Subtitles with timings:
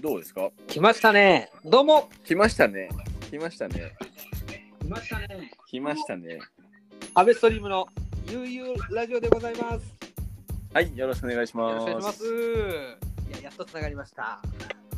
[0.00, 0.50] どうですか？
[0.68, 1.50] 来ましたね。
[1.64, 2.08] どうも。
[2.24, 2.88] 来ましたね。
[3.30, 3.94] 来ましたね。
[4.80, 5.50] 来ましたね。
[5.66, 6.38] 来ましたね。
[7.14, 7.86] アベストリームの
[8.30, 9.94] 悠々ラジオでございます。
[10.72, 11.80] はい、よろしくお願いしよろます。
[11.80, 12.24] しくお願いします。
[12.26, 14.40] いや、やっとつながりました。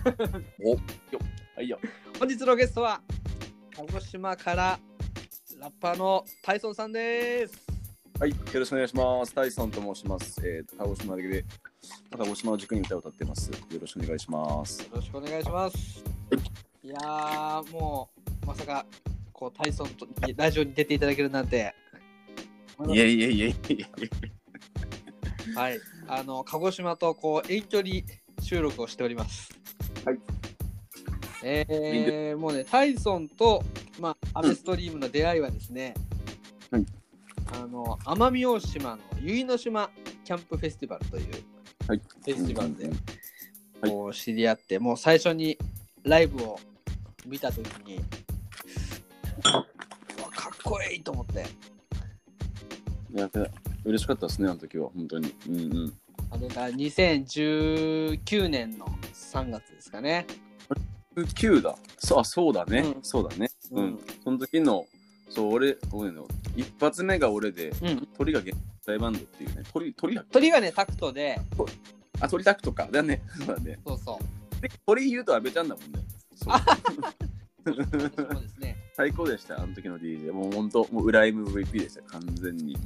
[0.62, 0.79] お、よ、
[1.57, 1.79] はいよ。
[2.19, 3.01] 本日のゲストは、
[3.77, 4.79] 鹿児島から
[5.59, 7.70] ラッパーのタイソンさんです。
[8.20, 9.34] はい、よろしくお願いします。
[9.34, 10.47] タイソンと申します。
[10.47, 11.42] えー、鹿児島で、
[12.10, 13.51] 鹿児島を軸に歌を歌ってます。
[13.51, 14.83] よろしくお願いします。
[14.83, 16.05] よろしくお願いします。
[16.84, 18.10] いやー、も
[18.43, 18.84] う、まさか、
[19.33, 20.06] こう、タイソンと
[20.37, 21.74] ラジオに出ていただけるなんて。
[22.91, 23.87] いえいえいえいえい
[25.55, 25.59] え。
[25.59, 28.02] はい、あの鹿児島とこう遠距離
[28.43, 29.48] 収録をしております。
[30.05, 30.18] はい。
[31.43, 33.65] えー、もうね、タイソンと、
[33.98, 35.95] まあ、アベストリームの出会いはですね、
[36.71, 36.85] はい
[37.52, 39.91] あの奄美大島の結の島
[40.24, 41.24] キャンプフェスティバルという
[41.88, 42.97] はいフェスティバルではい
[43.80, 45.59] こう知り合って、もう最初に
[46.02, 46.59] ライブを
[47.27, 48.02] 見たときに、う
[50.23, 51.47] わかっこいいと思って、
[53.15, 53.29] いや、
[53.85, 55.35] 嬉しかったですね、あの時は、本当に。
[55.49, 55.93] うんうん。
[56.30, 60.27] あれが2019年の3月ですかね。
[61.16, 61.77] 9だ。
[61.99, 63.51] そう、あそうだね、うんそうだね。
[63.73, 63.99] ううんん。
[64.22, 64.87] その時の、
[65.31, 66.26] そう、俺、俺の、
[66.56, 68.53] 一発目が俺で、うん、鳥が現
[68.84, 70.32] 代バンドっていうね、鳥、鳥だっけ？
[70.32, 71.41] 鳥がね、タクトで、
[72.20, 72.88] あ、鳥タクトか。
[72.91, 73.22] だね。
[73.38, 73.78] そうだね。
[73.86, 74.60] そうそう。
[74.60, 76.00] で鳥言うと阿部ちゃんだもんね。
[76.34, 78.76] そうそうですね。
[78.97, 80.32] 最高でした、あの時の DJ。
[80.32, 82.75] もう本当、もう裏 MVP でした、完全に。
[82.75, 82.84] もう、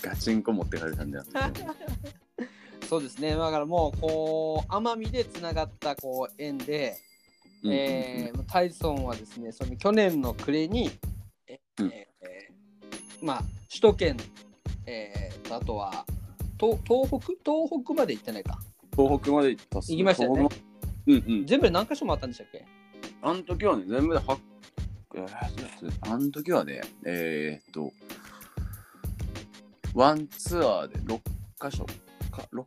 [0.00, 1.24] ガチンコ持ってかれたんだよ。
[2.88, 3.30] そうですね。
[3.30, 6.96] だからもう、こう、奄美でつながったこう縁で、
[7.62, 10.90] うんえータイソンはですね、その去年の暮れに、え
[11.80, 14.16] うんえーまあ、首都圏、
[14.86, 16.04] えーとあとは
[16.58, 17.18] 東東北？
[17.44, 18.58] 東北まで行ってないか。
[18.96, 20.48] 東北まで行ったっす行きましたよね
[21.06, 21.46] うんうん。
[21.46, 22.64] 全部で何箇所もあったんでしたっけ？
[23.22, 24.38] あの時はね、全部で8、
[25.16, 27.92] えーあの時はね、えー、っと、
[29.94, 31.20] ワンツアーで6
[31.70, 31.84] 箇所
[32.30, 32.64] か、6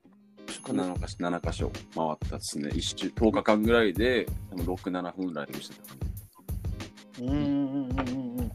[0.48, 2.70] 箇所か7箇所、7箇所回ったっすね。
[2.74, 8.52] 一周、10日間ぐらいで、でも6、7分ライブしてたうんうんうんうん。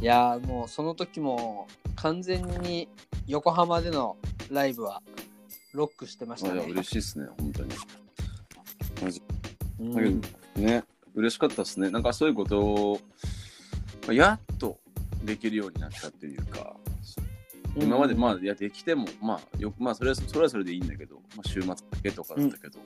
[0.00, 1.66] いやーもうその時も
[1.96, 2.88] 完全に
[3.26, 4.16] 横浜での
[4.50, 5.02] ライブは
[5.74, 6.70] ロックしてましたあいやね。
[6.70, 7.70] 嬉しいっすね、本当に。
[9.80, 10.10] うんだけ
[10.60, 11.90] どね、嬉しかったですね。
[11.90, 13.00] なんかそういうことを、
[14.06, 14.78] まあやっと
[15.24, 16.74] できるようになったっていうか、
[17.76, 22.78] 今までまあ、いや、できても、まあ、よまあそれは、それはそれでいいんだけど、まあ、週末だけとかだったけど、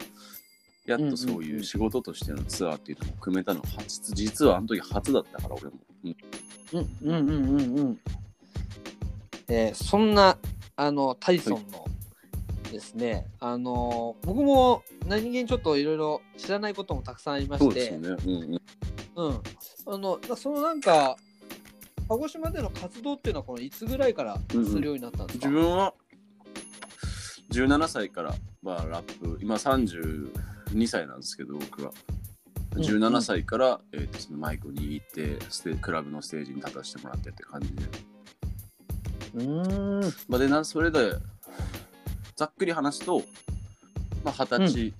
[0.87, 5.73] やっとそういう仕事としてのツアーっていうのを組めたの初、実はあの時初だったから、俺も。
[6.05, 6.17] うん
[6.73, 8.01] うんうんうんうんうん。
[9.49, 10.39] えーそんな
[10.77, 11.85] あのタイソンの
[12.73, 18.09] ですね、あの僕も何気にちょっといろいろ知らないこともたくさんありまして、そうですよね。
[18.27, 18.61] うんうん。
[19.15, 19.41] うん、
[19.87, 21.17] あのそのなんか
[22.09, 25.95] 鹿児島での活動っていうのはこのいつぐらいからするようになったんですか、自分は
[27.53, 29.59] 17歳から、まあ、ラップ、今
[30.73, 31.91] 32歳なんですけど、僕は。
[31.91, 32.23] うん
[32.75, 37.83] 17歳から、えーとそのマイクに行ってステ、クラブのステージに立たせてもらってって感じで。
[39.35, 41.13] うーんまあ、でな、それで、
[42.35, 43.23] ざっくり話すと、
[44.25, 44.95] まあ、二十歳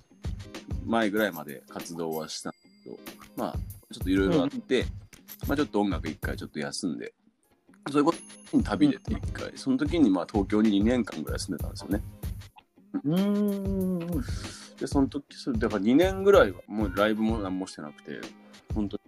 [0.85, 2.99] 前ぐらいまで活動はしたんだけど、
[3.35, 3.53] まあ、
[3.91, 4.85] ちょっといろいろあって、
[5.47, 7.13] まあ、ちょっと音楽一回ちょっと休んで、
[7.91, 8.13] そういうこ
[8.51, 12.03] とに旅出て一回、その時にまあ東京に2年間ぐらい住んでたんですよね。
[13.03, 14.23] うーん
[14.79, 18.19] で、その時、それだから2年ぐらいはもうライブも何もしてなくて、
[18.73, 18.99] 本当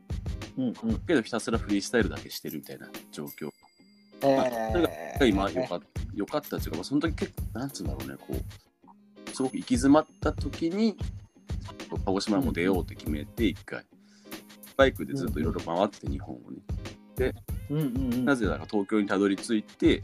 [0.57, 0.99] うんうん。
[0.99, 3.49] けどひたすらフリースタイルだけしてるみたいな状況。
[4.21, 10.95] えまあそれが今ーよかった、よかったっていうか、まあ、その時結構、なんつうんだろうね、こう、すごく行き詰まった時に、
[12.05, 13.85] 鹿児島も出ようって決めて、一回、
[14.77, 16.39] バイクでずっといろいろ回ってて、日本を
[17.17, 17.33] ね。
[17.69, 18.25] うんうんうん。
[18.25, 20.03] なぜだか東京にたどり着いて、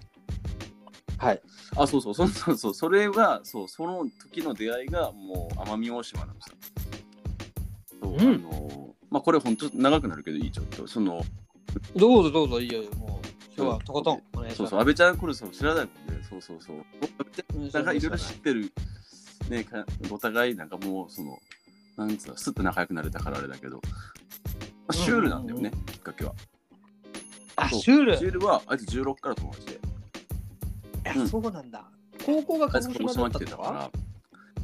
[1.21, 1.41] はい。
[1.77, 6.55] あ、そうそう、そうそうそう、それが、そう、その時の出会いが、もう奄美大島なんですよ。
[8.01, 8.35] そう、うん。
[8.35, 11.23] あの、まあ、これ本当長くなるけどいい、ちょっと、その、
[11.95, 13.27] どうぞどうぞいいよもう。
[13.55, 14.57] 今日はとことんお願いします。
[14.57, 16.23] そうそう、安倍ちゃん、これそう知らないもんね。
[16.27, 16.77] そうそうそう。
[17.55, 18.71] うんなんかいろいろ知ってる、
[19.49, 21.37] ね、かお互いなんかもうその、
[21.97, 23.81] なんつうの、すっと仲良くなれたからあれだけど、ま
[24.87, 26.33] あ、シュールなんだよね、うんきっかけは。
[27.57, 28.17] あシュール。
[28.17, 29.79] シュールはあいつ16から友達で、
[31.27, 31.85] そうなんだ。
[32.25, 33.91] 高校が鹿児児島だったから、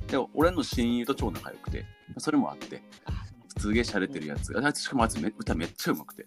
[0.07, 1.85] でも俺の親友と超仲良くて、
[2.17, 2.81] それもあって、
[3.57, 6.25] すげえ洒落てるやつが、しかもあいつめ歌めっちゃうまくて、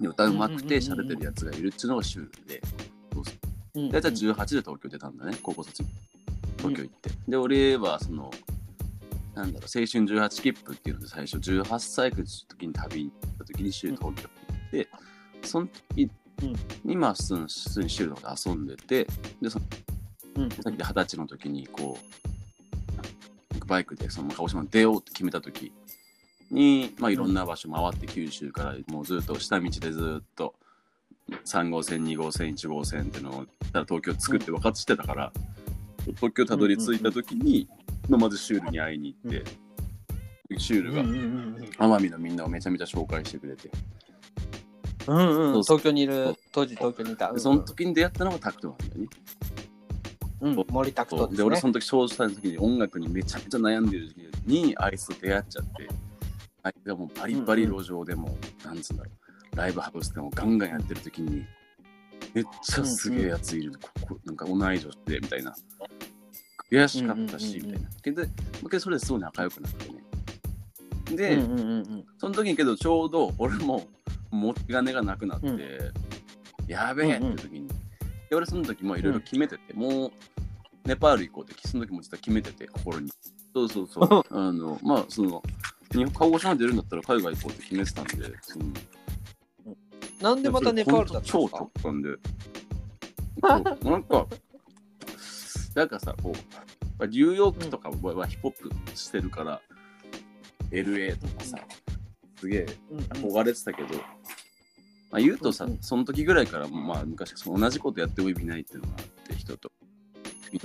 [0.00, 1.08] で歌うまくてうんうんうんうん。
[1.08, 2.60] 洒落てるやつがいるっていうのがシュールで、
[3.12, 3.32] そうそ
[3.76, 3.90] ううん。
[3.90, 5.88] であいつは18で東京出たんだね、高校卒業。
[6.58, 7.10] 東京行って。
[7.28, 8.30] で、俺はその、
[9.34, 14.22] なんだろう、青春18切符っていうので、最初18歳くらいの時に旅に行った時に、週東京に行
[14.66, 14.88] って、
[15.42, 16.10] その時
[16.84, 19.06] に、まあ、普通に週とかで遊んでて、
[19.40, 19.64] で、その
[20.36, 20.50] うん。
[20.50, 21.98] さっきで二十歳の時に、こ
[23.62, 25.72] う、バイクでその鹿児島に出ようって決めた時
[26.50, 30.54] に、まあ、いろんな場所回って、九州からもうずっと下道でずっと、
[31.44, 35.32] 3号線、2号線、1号線っていうのを東京作って分かってたから、
[36.16, 37.68] 東京たどり着いた時に、
[38.08, 39.44] まあまずシュールに会いに行って、
[40.58, 41.54] シュールがうんうんうん。
[41.78, 43.70] 奄美のみんなをめちゃめちゃ紹介してくれて、
[45.06, 45.62] うんうん。
[45.62, 47.32] 東京にいる当時東京にいた。
[47.32, 49.08] でその時に出会ったのがタクトなんだよね。
[50.40, 51.36] うんうん森拓そう人ですね。
[51.38, 55.88] で俺その時少女隊の時に音楽にめちゃめちゃ悩んでる時にあいつと出会っちゃって
[56.62, 59.10] あいつがもうバリバリ路上でも、なんつうんだろ
[59.52, 61.46] うライブハウスでもガンガンやってる時に
[62.34, 65.54] めっちゃすげえやついる、ここなんか同い年でみたいな。
[66.70, 67.90] 悔しかったし、うんうんうんうんみたいな。
[68.02, 68.32] けどもう
[68.64, 70.02] 一回それですごい仲良くなってね
[71.14, 72.04] で、うんうんうんうん。
[72.18, 73.86] その時にけどちょうど俺も
[74.30, 75.92] 持ち金がなくなって、うん。
[76.66, 77.68] やべえって時に、
[78.28, 80.12] で俺その時もいろいろ決めてて、もう
[80.84, 83.10] ネパール行こうってその時も実は決めてて心に。
[83.54, 84.24] そうそうそう。
[84.30, 85.42] あのまあその
[85.92, 88.66] 日本鹿児島出るんだったら海外行こうって決めてたんでその。
[90.20, 92.16] なんでまたネパールだったんです超か直感で。
[93.42, 93.76] なんか
[95.74, 96.38] なんかさこう
[96.98, 99.60] まあニューヨークとかははヒップホップしてるから、
[100.70, 101.58] LA とかさ
[102.38, 103.04] すげえうんうん。
[103.04, 103.88] 憧れてたけど、
[105.10, 105.78] まあ、言うとさ、うんうん。
[105.80, 109.70] その時ぐらいから、まあ、昔その同じことやっても意味ないっていうのがあって人と。
[109.80, 109.86] うん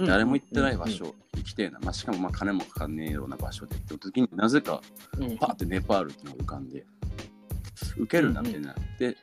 [0.06, 4.80] 誰も行ってない場所、行きてえな、まあ、しかもまあ金もかかんねえような場所でって時になぜか
[5.18, 5.38] うん。
[5.38, 6.86] パーってネパールってのが浮かんで
[7.98, 9.18] 受けるなみたいになって、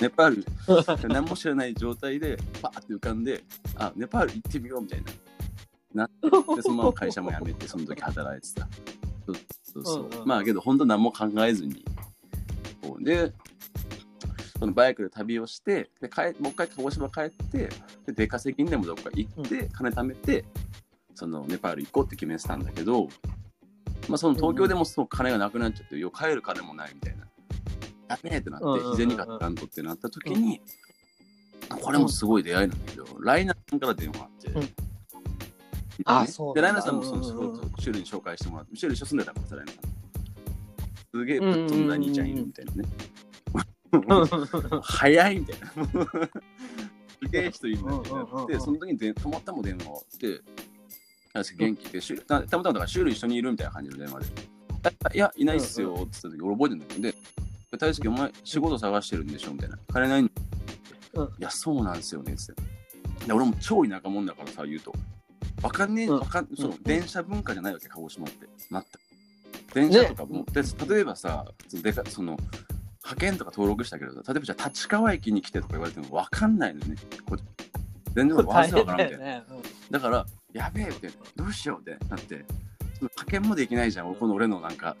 [0.00, 3.44] ネパール 何も知らない状態でパーって浮かんで
[3.76, 5.12] あネパール行ってみようみたいな。
[5.92, 6.10] なっ
[6.62, 8.68] そのまま会社も辞めてその時働いてた
[9.26, 11.84] そうそうそう、うんうんまあけど本当何も考えずに。
[12.82, 13.32] こうで
[14.58, 17.68] そのバイクで旅をしてで帰もう一回鹿児島帰って
[18.06, 20.44] で出稼ぎにでもどっか行って、金貯めて
[21.14, 23.08] そのネパール行こうって決めてたんだけど、
[24.08, 27.26] まあ、その東京でもその金がなくなっちゃって、よ帰る金もないみたいな。
[28.08, 30.62] ダメってなって、日銭買ったんとってなった時に、
[31.68, 34.74] これもすごい出会いなんだけど、ライナーさんから電話あって、
[36.04, 39.90] あそうで、ライナーさんもその仕うんうんうん事、修理に紹介してもらって、修理一緒住んでたからさ、ライナーさん。
[41.12, 42.88] すげえぶっ飛んだ兄ちゃんいるみたいなね。
[44.82, 45.68] 早いみたいな。
[47.22, 50.40] すげえ人いるなって、うんうんうんうんその時にでたまたま電話があって、
[51.32, 54.26] あ元気で、シュたたまたまだからシュール一緒にいるみたいな感じの電話で。
[55.04, 57.14] あいや、いないっすよって言った時、俺覚えてんだけど、で、
[57.78, 59.78] 大輔お前仕事探してるんでしょみたいな。
[59.92, 60.30] 金ないんい
[61.14, 62.62] うんや、そうなんですよね、つって。
[63.26, 64.92] で俺も超田舎者だからさ、言うと。
[65.62, 68.48] わかんねえ、うんわかん、その、うん電車文化じゃないわけ、鹿児島って。
[68.70, 68.86] 全く。
[69.74, 70.62] 電車とかも、で
[70.94, 71.46] 例えばさ、
[71.82, 72.36] でかその、
[73.02, 76.96] 派遣とか登録したけどさ、例えばじゃあ立川駅に来てとか言われてもわかんないのよね。
[77.26, 77.36] こ
[78.14, 79.18] 全然 わからんみたいな。
[79.18, 79.42] ね。
[79.50, 82.44] うんだから、やべえって、どうしようってなって、
[82.94, 84.96] その派遣もできないじゃん、この俺のなんか、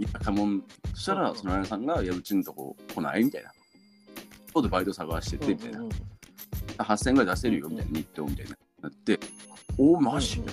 [0.00, 0.62] 田舎もん。
[0.94, 3.50] そしたら、うんそのラさんが、いや、うちのとこ来ないみたいな。
[3.50, 5.80] ちょうどバイト探してて、みたいな。
[5.80, 5.90] うんうん
[6.78, 8.56] 8000円ぐらい出せるよ、みたいな、日当みたいな。
[8.82, 9.20] なって、
[9.78, 10.40] おお、マジ？
[10.40, 10.52] って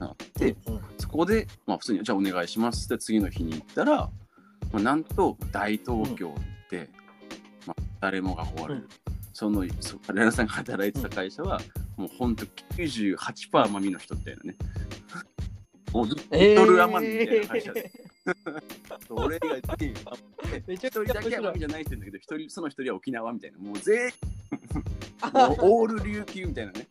[0.00, 0.56] なって。
[0.98, 4.10] そこで、まあ、普通に、じゃあお願いしますって次の日に行ったら、ま
[4.74, 6.34] あ、なんと大東京
[6.70, 6.88] で、
[7.66, 8.88] まあ、誰もが誇れる、うん
[9.38, 11.60] そのそレナさんが働いてた会社は、
[11.96, 12.44] もうほんと
[12.76, 14.56] 98%甘みの人みたいなね。
[15.94, 17.92] もうリえトル甘みみたいな会社で。
[19.10, 21.46] 俺が言って一人だけくちゃ面白い。
[21.46, 23.58] 甘みじゃないって言うんだけど、一人その一人は沖縄みたいな。
[23.58, 24.12] もう全員
[25.62, 26.88] オール琉球みたいなね。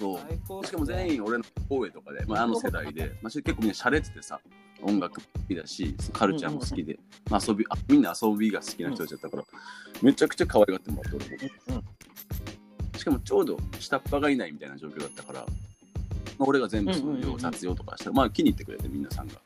[0.00, 0.18] そ
[0.62, 0.66] う。
[0.66, 4.40] しかも全員俺の公園とかで、まあ、あの 世代で、まあ、結構みんな洒落ててさ、
[4.82, 6.98] 音楽好きだし、カルチャーも好きで、
[7.30, 9.44] まあ、遊びあみんな遊びが好きな人たちだったから、
[10.00, 11.52] めちゃくちゃ可愛がってもらって、俺も。
[11.68, 11.84] うん
[13.00, 15.46] しかもちょうど下っ端がいないみたいな状況だったから、
[16.38, 19.40] まあ、俺が全部そのうんうんうんうん雑用とかしたら、まあ気に入ってくれて、皆さんが。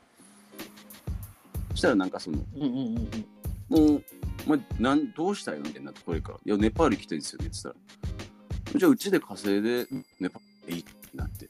[1.71, 3.27] そしたらなんかその、うんうんうんうん
[3.69, 4.05] もう、
[4.47, 6.39] まあ、なんどうしたいのみたいになってこれから。
[6.45, 7.81] いや、ネパール行きたいんですよねって言った
[8.21, 8.34] ら。
[8.75, 9.87] じゃあ、うちで稼いで、
[10.21, 11.49] ネパールでいいってなって。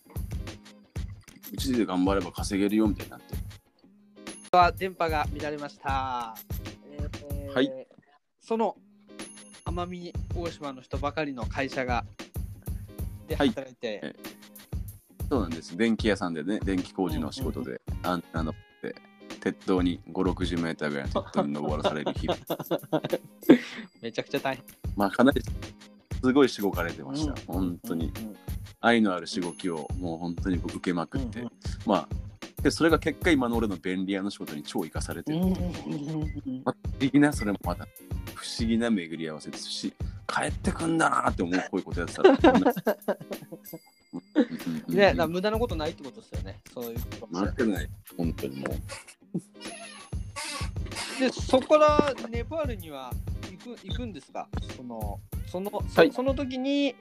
[1.52, 3.36] うちで頑張れば稼げるよみたいになって。
[4.56, 6.34] は電波が乱れました。
[6.90, 7.86] えーはい
[8.40, 8.76] その
[9.64, 12.04] 奄美大島の人ばかりの会社が
[13.26, 14.14] ではい働いて、え
[15.30, 15.76] そうなんです。
[15.76, 18.94] 電気屋さんでね、電気工事の仕事で、アンテナのって、
[19.40, 22.38] 鉄道に5、60メーターぐらいの鉄塔に登らされる日々。
[24.02, 24.64] めちゃくちゃ大変。
[24.94, 25.42] まあ、かなり、
[26.24, 27.34] すごいしごかれてました。
[27.46, 28.06] 本当に。
[28.06, 28.36] うんうん
[28.80, 31.52] 愛のあるしごきをもう本当に受けまくって、うんうん。
[31.86, 32.08] まあ
[32.62, 35.62] でそれが結果今の俺の便利屋の仕事に超生かされてる、うんうんうんうん
[36.62, 37.86] 不思議なそれもまた
[38.34, 39.94] 不思議な巡り合わせですし
[40.26, 42.64] 帰ってくんだなって思うこういうことやってたらうんうん
[44.88, 46.60] うんね、だから無駄なことないってことですよね。
[46.74, 47.40] そういうこと。
[47.40, 47.88] 全くない
[48.18, 48.70] 本当にもう。
[51.20, 53.10] で、そこからネパールには
[53.50, 54.46] 行く行くんですか？
[54.76, 55.18] その、
[55.54, 56.10] その、そはい。
[56.12, 56.96] その時に、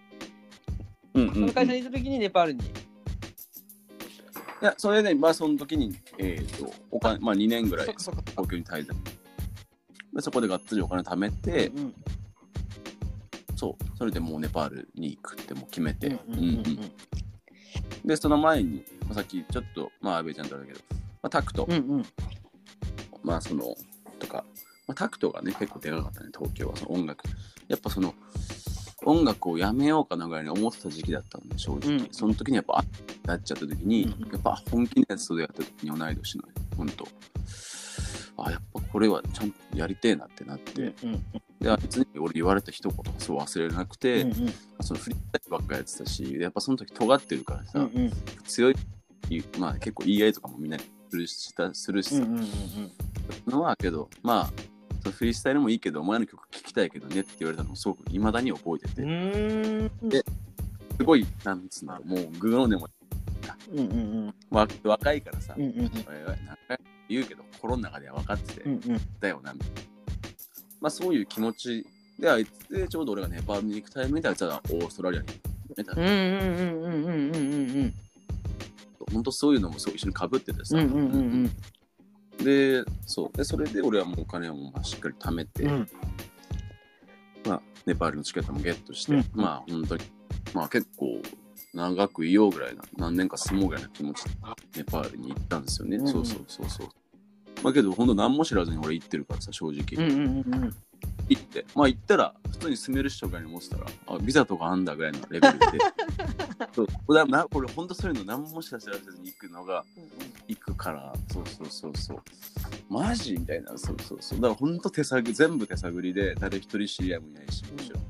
[1.15, 1.33] うんうんうん。
[1.33, 2.59] その会社にいた時にネパールに。
[2.61, 2.63] い
[4.61, 8.11] や、それで、まあ、その時に、えっ、と、お金、まあ、2年ぐらい東
[8.47, 8.95] 京に滞在。
[10.13, 11.93] で、そこでがっつりお金貯めて、うんうん。
[13.55, 16.91] そう、それでもうネパールに行くってもう決めて、うんうんうんうん
[18.05, 22.05] で、その前に、まあさっきちょっと、まあ、安倍ちゃんとあるけど、まあ、タクト、うんうん。
[23.23, 23.75] まあ、その、
[24.19, 24.43] とか、
[24.87, 27.23] まあ、タクトがね、結構でかかったね、東京は、その音楽。
[27.69, 28.13] やっぱその、
[29.05, 31.97] 音楽をやめようかなぐらいに思ってた時期だったんで、正直。
[31.97, 32.07] うん。
[32.11, 32.83] その時にやっぱ、あ
[33.27, 34.31] なっちゃった時に、うん。
[34.31, 36.43] やっぱ本気のやつと出会った時に同い年の、
[36.77, 37.07] ほんと。
[38.37, 41.23] あ、やっぱこれはちゃんとやりてえなってなって、うんうん
[41.59, 44.53] で、あ別に俺言われた一言もそう忘れなくて、うんうん。
[44.81, 48.11] そのフリースタイルばっかやってたし、やっぱその時尖ってるからさ、うんうん。
[48.45, 48.75] 強い、
[49.57, 52.47] まあ結構言い合いとかもみんなするしするしさ、うんうんうん
[53.47, 54.72] のはけど、まあ、
[55.11, 59.01] フリースタイルもいいけど、お前の曲聴きたいけどねって言われたのもすごく未だに覚えてて、
[60.07, 60.23] で
[60.97, 62.87] すごい、なんつうんだろう、もうグーのでも、
[63.71, 63.95] うんうんう
[64.27, 64.33] ん。
[64.49, 66.05] わ若いからさ、うんうん何回も
[67.09, 69.01] 言うけど、心の中では分かってて、うんうん。
[69.19, 69.53] だよな、
[70.79, 71.85] まあそういう気持ち
[72.19, 75.33] で、あいつでちょうど俺がネパールに行くタイミングで、あいつはオーストラリアに行
[75.81, 75.95] った
[79.11, 81.51] 本当そういうのもそう一緒にかぶっててさ、うんうんうんうん
[82.43, 83.37] で、そう。
[83.37, 85.89] で、それで俺はもうお金をまあしっかり貯めて、うん
[87.45, 90.03] まあ、ネパールのチケットもゲットして、うんまあ、本当に、
[90.53, 91.21] まあ結構、
[91.73, 94.31] 長くいようぐらいな、何年か住もうぐらいな気持ちで、
[94.77, 95.97] ネパールに行ったんですよね。
[95.97, 96.87] うんうんそうそうそうそう。
[97.63, 100.05] まあけど、本当何も知らずに俺行ってるからさ、正直。
[100.05, 100.75] うんうんうん
[101.29, 101.65] 行って。
[101.75, 105.65] まあ行ったら、普通に住める人ぐらいに思ってたら、あ、ビザとかあんだぐらいのレベルで。
[106.73, 109.85] そうこれなこれ本当そういうの何も知らずに行くのが、
[110.47, 112.21] 行くから、そうそうそうそう。
[112.89, 114.41] マジみたいな、そうそうそう。
[114.41, 118.03] だから本当手探り、全部手探りで、誰一人知り合いもいないし、もちろん。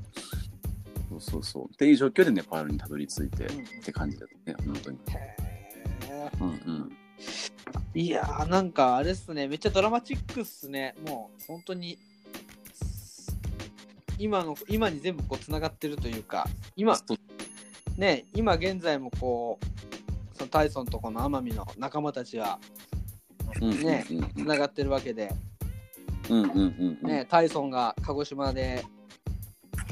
[1.10, 1.64] そうそうそう。
[1.66, 4.98] っていう状況でネパールにたどり着いて、うんって感じだったね、本当に。
[5.10, 6.96] へうんうん。
[7.94, 11.98] ーいやーなんかあれっすねめっちゃドラマチックっすねもう本当に
[14.18, 16.96] 今の今に全部こうつながってるというか今
[17.96, 22.58] ね今現在もこうそのタイソンとこの奄美の仲間たちは
[23.60, 23.72] うん。
[23.72, 24.30] うんねうん。
[24.30, 25.32] つながってるわけで、
[26.28, 27.08] うんうんうんうん。
[27.08, 28.84] ね、タイソンが鹿児島で、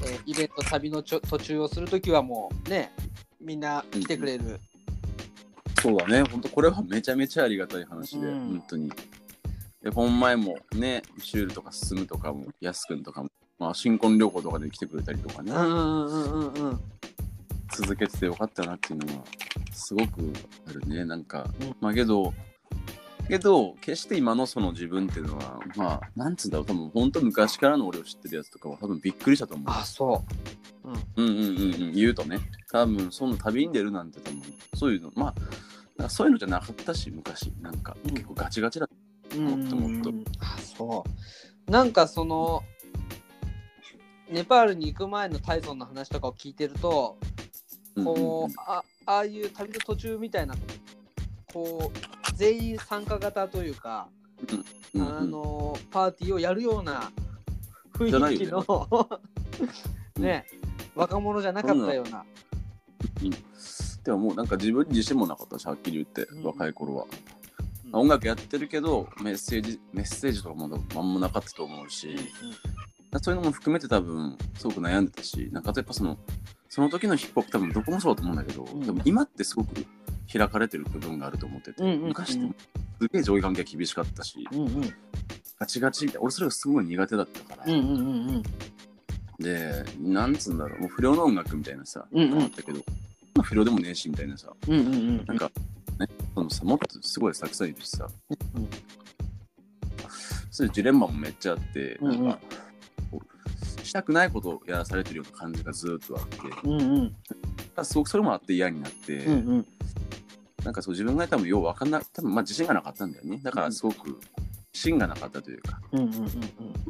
[0.03, 2.93] えーイベント旅のちょ途中をするときはもうね
[3.41, 4.61] みんな来てくれる、
[5.83, 8.39] そうだね、本当これはめちゃめちゃありがたい話で、うん。
[8.49, 8.93] 本当に。
[9.83, 13.31] で、この前もね、シュールとか進むとかも、やすくんとかも、
[13.63, 16.81] まあ、新婚旅行とかで来てくれたりとかね、うんうんうんうんうん。
[17.71, 19.25] 続けててよかったなっていうのは、
[19.73, 20.33] すごく
[20.69, 21.49] あるね、なんか。
[21.61, 21.77] うん。
[21.81, 22.35] まあけど、
[23.29, 29.67] けど、決して今のその自分っていうのは、まあ、なんつうんだろう、多分本当昔からの俺を知ってるやつとかは多分びっくりしたと思う。
[29.69, 30.25] あそ
[30.85, 30.89] う。
[30.89, 31.29] うん。
[31.29, 32.41] うんうんうん、言うとね、
[32.73, 34.43] 多分その旅に出るなんて多分、
[34.75, 35.35] そういうの、まあ、
[35.97, 38.11] なんかそういうのじゃなかったし、昔、なんか、うん。
[38.11, 38.89] 結構ガチガチだっ
[39.37, 40.11] うんもっともっと。
[40.11, 40.25] うん。
[40.41, 41.71] あそう。
[41.71, 42.65] なんかその
[44.33, 47.19] ネパールに行く前のタイソンの話とかを聞いてると
[47.95, 48.03] た。
[48.03, 50.55] こうあああいう旅の途中みたいな
[51.53, 54.09] こう全員参加型というか、
[54.51, 54.65] うん
[55.01, 55.19] うんうん。
[55.19, 57.13] あのパーティーをやるような
[57.95, 59.11] 雰囲気の
[60.17, 60.47] うん ね。
[60.95, 62.25] 若者じゃなかったような。
[64.05, 66.45] でももうなんか自分に自信もなかったし、はっきり言って、うん。
[66.45, 67.07] 若い頃は。
[67.87, 67.95] うん。
[68.01, 72.17] 音楽やってるけど、メッセージ、メッセージとかもなんもなかったと思うし、
[73.21, 76.19] そういうのも含めて多分、すごく悩んでたし、なんかやっぱその、
[76.69, 78.81] その時のヒップホップ多分どこもそうだと思うんだけど、ん。
[78.81, 79.85] でも今ってすごく
[80.33, 82.09] 開かれてる部分があると思ってて、うんうんうん。
[82.09, 82.55] 昔って
[83.01, 84.95] すげえ上下関係厳しかったし、うんうん。
[85.59, 88.43] ガチガチみたいな、俺それがすごい苦手だったから、うんうんうんうん。
[89.39, 92.43] で、なんつうんだろう、もう不良の音楽みたいなさ、うんうん。
[92.43, 92.79] あったけど、
[93.35, 95.51] まあ不良でもねえしみたいなさ、うんうんうんなんか、
[95.99, 98.09] ね、そのさ、もっとすごいたくさんいるしさ、
[98.55, 98.69] うん
[100.51, 102.29] そういうジレンマもめっちゃあって、うんうん。
[102.29, 102.39] なん
[103.83, 107.85] したくないことをやらされてるような感じがずーっとあって、うんうん。
[107.85, 109.67] すごくそれもあって嫌になって、うんうん。
[110.65, 113.41] なんかそう自分が多分よう分かんな、多分まあ自信がなかったんだよね。
[113.43, 114.21] だからすごく
[114.73, 116.09] 芯がなかったというか、うんうんう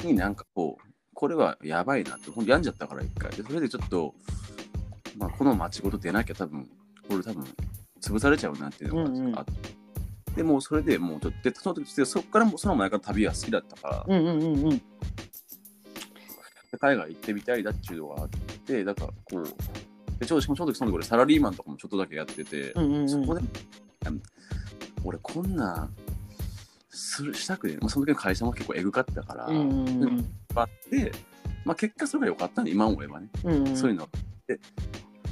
[0.04, 3.30] んになんかこう、これはやばいなって、ほんと病んじゃったから一回。
[3.32, 4.14] で、それでちょっと、
[5.16, 6.68] まあこの街ごと出なきゃ多分
[7.08, 7.44] これ多分
[8.00, 9.52] 潰されちゃうなっていうのがあって、
[10.36, 14.82] でもうそれでもうちょっとでその時そこからもその前から旅は好きだったから、うんうんうんうん
[16.78, 18.28] 海外行ってみたいなっていうのがあっ
[18.66, 19.44] てだからこう
[20.18, 23.08] でちょうどその時その時俺サラリーマンとかもちょっとだけやってて、うんうんうん。
[23.08, 23.40] そこで
[24.06, 24.22] うん。
[25.04, 25.94] 俺こんなん
[26.90, 30.30] するしたくねまあ、その時の会社も結構エグかったから、うんうんうん。
[30.54, 31.12] あって、
[31.64, 33.76] まあ、結果それが良かったね今思えばね、うんうん。
[33.76, 34.08] そういうの
[34.46, 34.60] で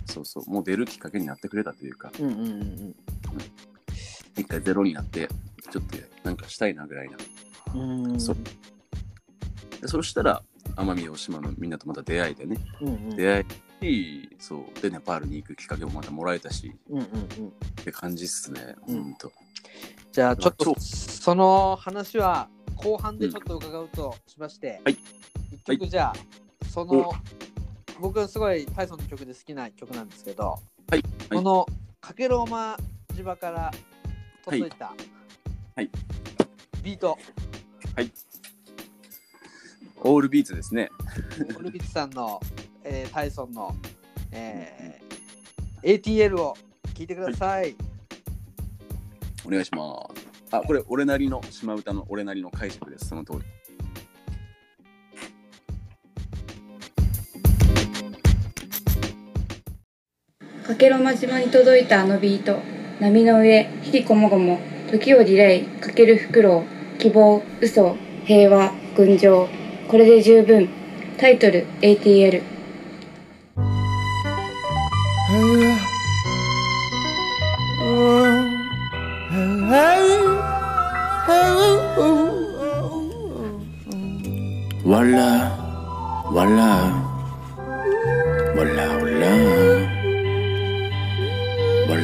[0.07, 0.51] そうそう。
[0.51, 2.11] もう出るきっかけになってくれたというか。
[2.19, 2.95] うんうんうん。
[4.37, 5.29] 一回ゼロになって
[5.71, 7.17] ちょっとなんかしたいなぐらいな。
[7.75, 8.21] うんうん。
[8.21, 8.37] そう。
[9.81, 10.43] でそしたら
[10.81, 12.57] 奄美大島のみんなとまた出会えてね。
[12.81, 13.17] うんうん。
[13.17, 13.45] 出
[13.81, 14.81] 会いそう。
[14.81, 16.73] でネパールに行くきっかけもまたもらえたし。
[16.89, 17.49] うんうんうん。
[17.49, 17.51] っ
[17.85, 19.03] て感じっすね、うん。
[19.03, 19.33] ほんと。
[20.13, 24.97] じゃあちょっとその話は後半でちょっと伺うとしまして、はい。
[25.53, 27.13] 一曲じゃあその
[28.01, 30.59] 僕すごいタイソンの曲で好きな曲なんですけど、
[30.89, 31.03] はい。
[31.31, 31.67] この
[32.01, 32.79] かけローマ
[33.15, 33.71] 島から
[34.45, 34.95] 届いた、
[35.77, 35.91] はい。
[36.83, 37.19] ビート
[40.03, 40.91] オールビーツですね。
[41.59, 42.41] オルビッツさんの、
[42.85, 43.75] えータイソンの、
[44.33, 46.57] えー ATL を
[46.95, 47.75] 聞いてください。
[49.47, 50.57] お願いします。
[50.57, 53.09] あこれ俺なりの島唄の俺なりの解釈です。
[53.09, 53.39] その通り。
[60.67, 62.59] かけろま島に届いたあのビート
[63.01, 66.65] 波の上引きこもごも時をディレイかけるフクロ
[66.97, 69.49] ウ希望嘘平和群青
[69.91, 70.69] これで十分。
[71.21, 72.43] タイトル ATL
[84.87, 85.51] わら
[86.33, 86.61] わら
[88.57, 89.27] わらわら
[91.87, 92.03] わら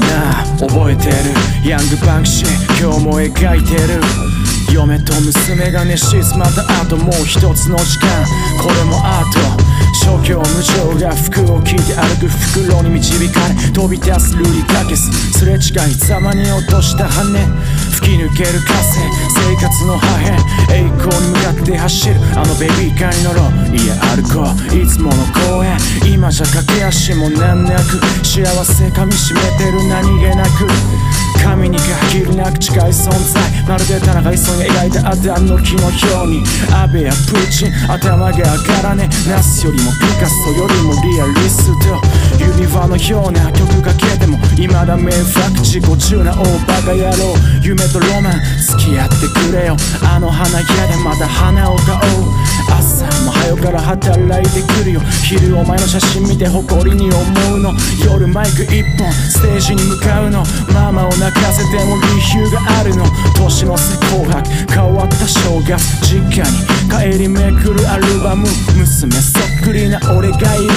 [0.00, 2.65] なあ覚えてるヤングバンクシー
[2.96, 4.00] 今日も描いてる。
[4.72, 8.24] 嫁と娘が寝静まった後もう一つの時間。
[8.62, 9.38] これもアート
[10.06, 15.56] 諸行無常が服を着て歩く袋に導かれ飛び出すルリカケスすれ違
[15.90, 17.24] いざまに落とした羽
[17.90, 18.76] 吹き抜ける風
[19.46, 20.74] 生活の破片。
[20.74, 22.14] 栄光に向かって走る。
[22.36, 23.76] あのベビーカーに乗ろう。
[23.76, 24.76] いや歩こう。
[24.76, 25.16] いつもの
[25.48, 25.78] 公園。
[26.06, 28.00] 今じゃ駆け足も難なく。
[28.24, 30.66] 幸せ噛みしめてる何気なく。
[31.42, 33.42] 神に限りなく近い存在。
[33.68, 36.42] まるで田中磯に描いたアダムの木のように。
[36.72, 39.08] 安倍やプーチン頭が上がらね。
[39.28, 42.00] ナスよりもピカソよりもリアリスト
[42.38, 47.34] 指輪のような曲かけても未だ迷惑自己中な大バカ野郎。
[47.62, 49.76] 夢とロマン付き合ってくれよ。
[50.02, 52.46] あの花屋でまた花を買おう。
[52.70, 55.00] 朝も早から働いてくるよ。
[55.22, 57.74] 昼お前の写真見て誇りに思うの。
[58.04, 60.44] 夜マイク一本ステージに向かうの。
[60.72, 63.04] ママを泣かせても理由があるの。
[63.36, 66.76] 年の瀬紅白変わった正月実家に。
[66.88, 70.70] 帰りめくるアルバム娘そっくりな俺がいる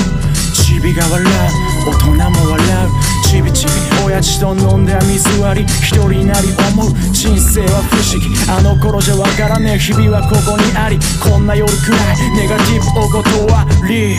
[0.54, 1.28] チビが笑う。
[1.90, 2.90] 大人も笑う。
[3.28, 3.72] ちびちび
[4.06, 6.94] 親父と飲んだ水割り一人なり思う。
[7.12, 8.30] 人生は不思議。
[8.50, 11.00] あの頃じゃわからねえ日々はここにあり。
[11.24, 12.32] こんな夜くらい。
[12.36, 14.14] ネガティブお断り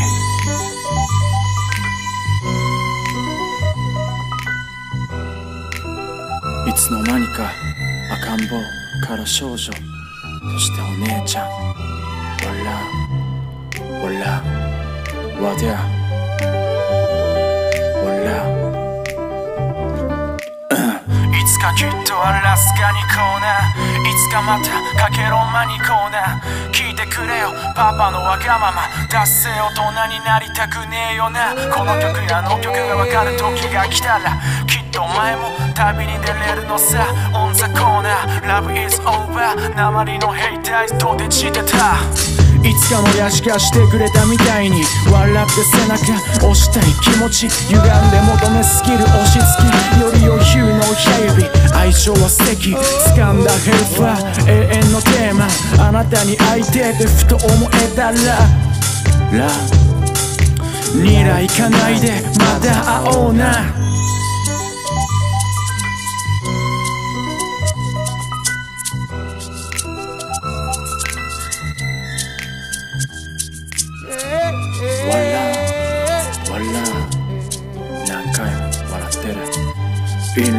[6.69, 7.51] いつの間にか
[8.13, 8.61] 赤ん坊
[9.07, 9.71] から少女そ
[10.59, 11.49] してお姉ちゃん。
[11.49, 11.55] わ
[12.65, 12.71] ら
[14.01, 14.70] わら
[15.41, 15.81] わでゃ
[18.05, 18.45] わら
[21.33, 23.73] いつかきっとアラスカに行こうな
[24.07, 24.69] いつかまた
[25.01, 29.73] かけろんまに行こうな聞いてくれよパパのわがまま達成大
[30.09, 38.13] 人になりたくねえよなこの曲やあの曲がわかる時が来たらきっとお前も旅に出れるのさ On the corner
[38.45, 39.57] Love is over.
[39.75, 41.97] 鉛のヘイタイズとで散ってた
[42.63, 49.45] いつかの親父がしてくれたみたいに笑って背中押したい気持ち歪んで求めすぎる押し付
[49.95, 55.49] けより余裕の親指愛情は素敵掴んだヘルファー永遠のテーマ
[55.89, 58.17] あなたに会いてえってふと思えたら
[59.33, 59.49] ら
[60.93, 63.90] 未来行かないでまた会おうな。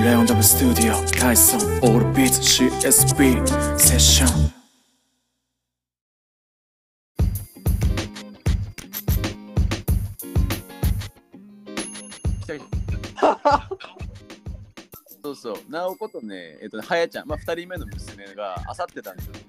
[0.01, 2.41] る In Leon Dub Studio タイソン All Beats
[2.81, 4.51] CSB セッション
[12.47, 12.65] た来
[13.13, 13.69] た。
[15.23, 15.55] そうそう。
[15.69, 19.45] なおことね、えっとね、はやちゃん、まあ、2人目の娘があさって誕生日で、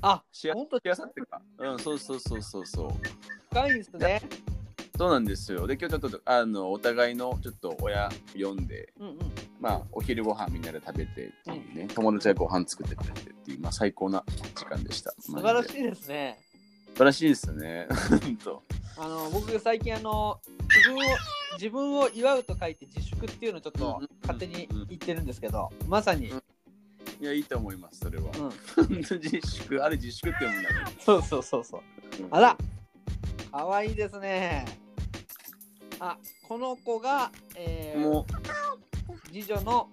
[0.00, 1.40] あ、しあ本当しあさってか。
[1.58, 2.90] うん、そうそうそうそうそう。
[3.50, 4.22] 深いんですね。
[5.02, 5.66] そうなんですよ。
[5.66, 8.08] で、今日ちょっと、あの、お互いのちょっと親
[8.40, 9.18] 呼んで、うんうん。
[9.58, 14.22] まあ、お昼ご飯みんなで食べてっていうね、友達がご飯作ってくれてっていう、まあ、最高な
[14.54, 15.12] 時間でした。
[15.18, 15.80] 素晴らしい。
[15.80, 16.38] いですね。
[16.90, 17.88] 素晴らしいですね。
[18.96, 20.38] あの僕最近あの
[20.68, 21.00] 自分を
[21.54, 26.42] 自分を祝うと書いて自粛っていうのをちょっとうん勝手に言ってるんですけど、まさに、うん
[27.20, 28.30] いや、いいと思います、それは。
[28.76, 30.96] うん、 自粛、あれ自粛って読むんだね。
[31.00, 31.82] そうそうそうそう。
[32.30, 32.56] あら、
[33.50, 34.81] かわいいですね。
[36.04, 38.26] あ、この子が、えー、も
[39.26, 39.88] 次女の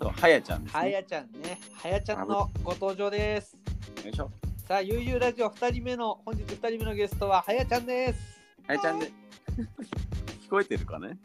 [0.00, 0.80] う、はやちゃんです、ね。
[0.80, 1.60] はやちゃんね。
[1.74, 3.56] はやちゃんのご登場です。
[4.04, 4.28] よいしょ。
[4.66, 8.18] さあ、ゆうゆうラジオ2人目の、本日2人目のゲストははやちゃんです。
[8.66, 9.12] はやちゃんで。
[10.44, 11.16] 聞こえてるかね？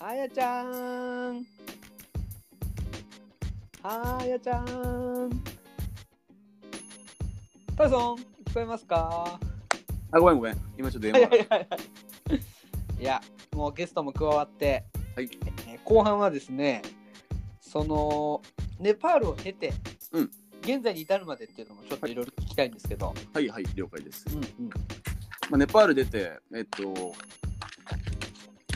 [0.00, 0.16] はい。
[0.16, 1.46] はやちゃーん。
[3.84, 5.42] はやちゃーん。
[7.76, 9.38] タイソン、聞こえますか？
[10.10, 10.58] あ、ごめんごめん。
[10.76, 11.48] 今ちょっと電はいはい話。
[11.48, 11.78] はいはい。
[13.02, 13.20] いや、
[13.52, 14.84] もうゲストも加わって、
[15.16, 16.82] はいえー後半はですね、
[17.60, 18.40] その、
[18.78, 19.72] ネパールを経て、
[20.12, 24.24] うん現在に至るまでっていうのもちょっといろいろ聞きたいんですけど、はいはい、了解です。
[24.30, 24.76] うんうんま
[25.54, 27.12] あ、ネパール出て、えっと、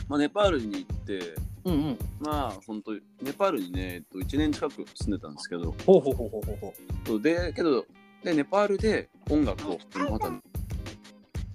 [0.09, 1.99] まあ、ネパールに行って、うんうん。
[2.19, 6.73] まあ、本当ネパールにね、えっと、1年近く住んでたんですけど、ほうほうほうほうほう
[7.07, 7.21] ほう。
[7.21, 7.85] で、けど、
[8.25, 9.79] で、ネパールで音楽を、
[10.11, 10.33] また、さ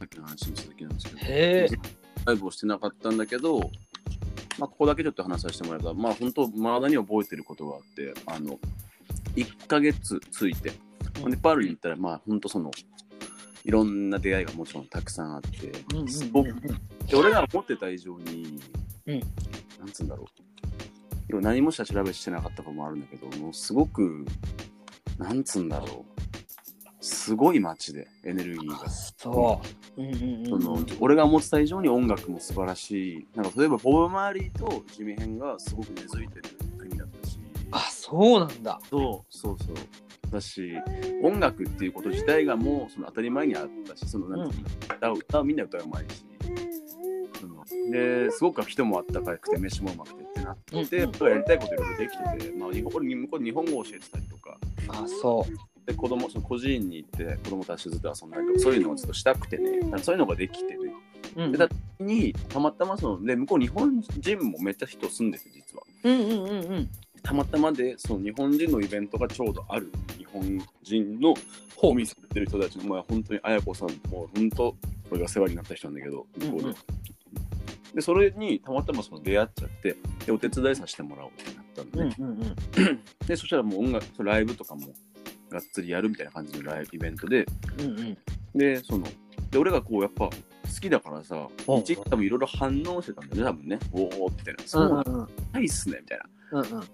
[0.07, 1.23] っきの話の続きなんですけど、へ
[1.71, 2.02] え。
[2.25, 3.61] ライブをしてなかったんだけど、
[4.59, 8.59] まあ、ここだけちょっと話させてもらえば、まあ、本当、まだに覚えてることがあって、あの、
[9.37, 12.71] 1ヶ月ついて、うんネパールに行ったら、まあ、本当その、
[13.65, 15.73] いろんな出会いがもちろんたくさんあって、
[16.11, 16.53] すごく
[17.07, 18.61] で俺が思ってた以上に、
[19.07, 19.21] うん
[19.79, 20.27] なんつうんだろ
[21.31, 21.41] う。
[21.41, 24.25] 何も下調べしてなかったこともあるんだけど、もうすごく、
[25.19, 26.12] なんつうんだろう。
[27.03, 28.89] すごい街で、エネルギーが。
[28.89, 29.61] そ
[29.97, 30.01] う。
[30.01, 30.87] うんうんそのうんうん。
[31.01, 33.27] 俺が思ってた以上に音楽も素晴らしい。
[33.35, 36.43] なんか例えばボブ・マーリーとジミヘンがすごく根付いてる
[36.79, 37.39] 国だったし。
[37.73, 38.81] あ、そうなんだ。
[38.89, 39.77] そうそうそう。
[40.31, 40.73] だし、
[41.23, 46.25] 音楽っていうこと自体がもうその当たり前にあったし、そのなんていうの、歌う歌うみんな歌うまいし。
[47.41, 54.57] そのですごく人もあったかくて飯もうまくてってなって、うんうんやりたいこといろいろできてて、まあ、日向こうで日本語を教えてたりとか、
[54.89, 55.72] あ、そう。
[55.87, 60.93] で子供その個人に行って子供たちとずっと遊んだりとか、そういうのをずっとしたくてね、そういうのができてね。
[61.37, 61.69] うんでだ
[61.99, 65.83] にたまたまそので向こう日本人もめっちゃ人住んでて実は。
[66.05, 66.89] うんうんうんうん。
[67.23, 70.43] たまたまでその日本人のイベントがちょうどある日本
[70.83, 71.35] 人の
[71.81, 74.77] お店やってる人たちのまあ本当に綾子さんもう本当
[75.09, 76.75] これが世話になった人なんだけど向こうで、うんうん。
[77.95, 83.01] でそれにたまたまその出会っちゃってでお手伝いさせてもらおうってなったんで、うんうんうん。
[83.27, 84.89] でそしたらもう音楽ライブとかも
[85.53, 87.47] がっつりやるみたいな感じのライブイベントで。
[87.79, 88.19] うんうん。
[88.55, 89.07] でその
[89.51, 90.33] で俺がこうやっぱ好
[90.81, 93.79] きだからさうん一時多分いろいろ反応してたんだよね多分ね。
[93.93, 95.21] おおみたいなそうなんうん。
[95.21, 96.19] うんないっすねみたい
[96.53, 96.61] な。
[96.61, 96.85] うんうん。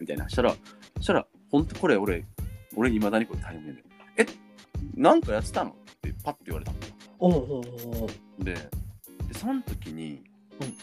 [0.00, 0.28] みたいな。
[0.28, 0.54] したら
[0.96, 2.24] そしたら本当これ俺
[2.76, 3.82] 俺いまだにこれタイムで。
[4.16, 4.26] え
[4.94, 5.70] なんかやってたの？
[5.70, 6.78] ってパッて言われたの。
[7.18, 7.64] おうおう
[8.02, 8.44] おう。
[8.44, 8.60] でで
[9.34, 10.22] その時に、
[10.60, 10.74] うん。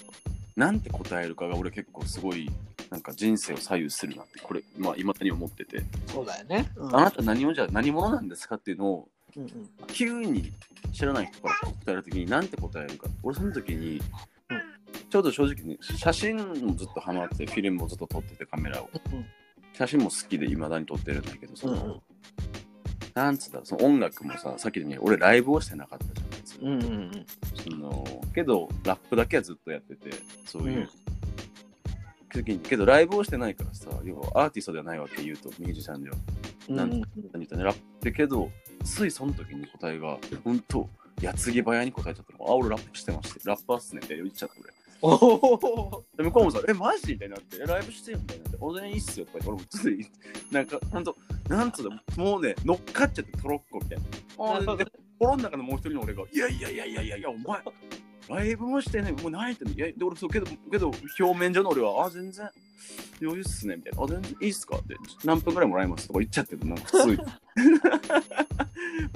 [0.56, 2.50] なんて答えるかが俺結構すごい
[2.90, 6.72] なんか人生を左右するなってこれまあいまだに思ってて、そうだよね。
[6.76, 6.96] うん。
[6.96, 9.50] あなた何をじゃあ何者なんですかっていうのをうんうん。
[9.88, 10.52] 急に
[10.94, 13.08] 知らない人から答えるときに何て答えるか。
[13.24, 14.02] 俺その時に、
[15.10, 18.90] ちょうど正直ね写真もずっとハマってフィルムもずっと撮っててカメラを。
[19.74, 22.02] 写真も好きでいまだに撮ってるんだけどその、うんうん。
[23.14, 27.26] なんつったらその音楽もささっきのように俺ライブをしてなかったじゃないですか、うんうんうん。
[27.54, 30.10] そのけどラップだけはずっとやってて
[30.46, 30.90] そういう、うん
[32.32, 36.18] 時にけどライブをしてないからさ要はアーティストではないわけ言うとミュージシャンでは。
[36.70, 38.10] 何言ったねラップ。
[38.10, 38.52] だけど
[38.84, 40.90] ついその時に答えが本当
[41.22, 42.50] 矢継ぎ早に答えちゃったの。
[42.50, 43.40] あ俺ラップしてまして。
[43.46, 44.02] ラッパーっすね。
[44.04, 44.74] って言っちゃった俺。
[45.02, 46.06] おお。
[46.16, 50.12] で向こうもさ、え、マジみたいになって、えライブしてよみたいになって、俺全然いいっすよとか言って、俺もつい、
[50.52, 51.16] なんか、ほんと、
[51.50, 54.74] なんつうの、もうね、乗っかっちゃってトロッコみたいな。
[54.74, 54.86] あで、
[55.20, 57.62] 心の中のもう一人の俺が、いやいやいやいやいやいや、お前、
[58.30, 59.64] ライブもしてね、もうないって。
[59.70, 62.50] いや、で、俺、そう、けど、けど、表面上の俺は、あ、全然、
[63.22, 64.04] 余裕っすね、みたいな。
[64.04, 64.78] あ、全然いいっすか？
[64.78, 66.08] って、何分ぐらいもらいます？
[66.08, 67.18] とか言っちゃってるなんか普通に。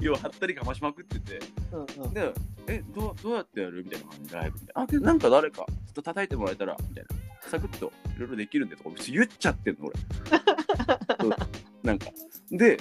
[0.00, 1.40] 要は、はったりかましまくってて。
[1.72, 2.14] うんうん。
[2.14, 2.32] で、
[2.66, 3.84] え、どうどうやってやる？
[3.84, 4.82] みたいな感じでライブみたいな。
[4.82, 7.10] あ、けどなんか誰か、ちょっと叩いてもらえたら、みたいな。
[7.48, 9.96] サクッといろいろできるんでとか、別に言っちゃってんの、俺。
[11.82, 12.06] なんか。
[12.50, 12.78] で、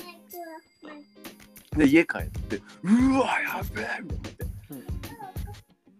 [1.75, 4.50] で、家帰って、うわ、やべえみたいな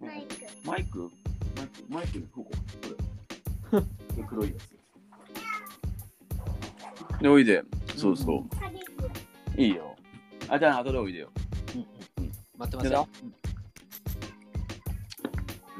[0.08, 0.50] って。
[0.64, 1.00] マイク？
[1.56, 2.58] マイク、マイクのここ、こ
[3.72, 3.82] れ。
[3.82, 3.88] こ
[4.18, 4.54] れ黒いや
[7.20, 7.22] つ。
[7.22, 7.64] で、おいで。
[7.96, 8.46] そうそ
[9.58, 9.62] う。
[9.62, 9.96] いいよ。
[10.48, 11.30] あ、じゃあ、後でおいでよ。
[12.58, 13.08] 待ってますよ。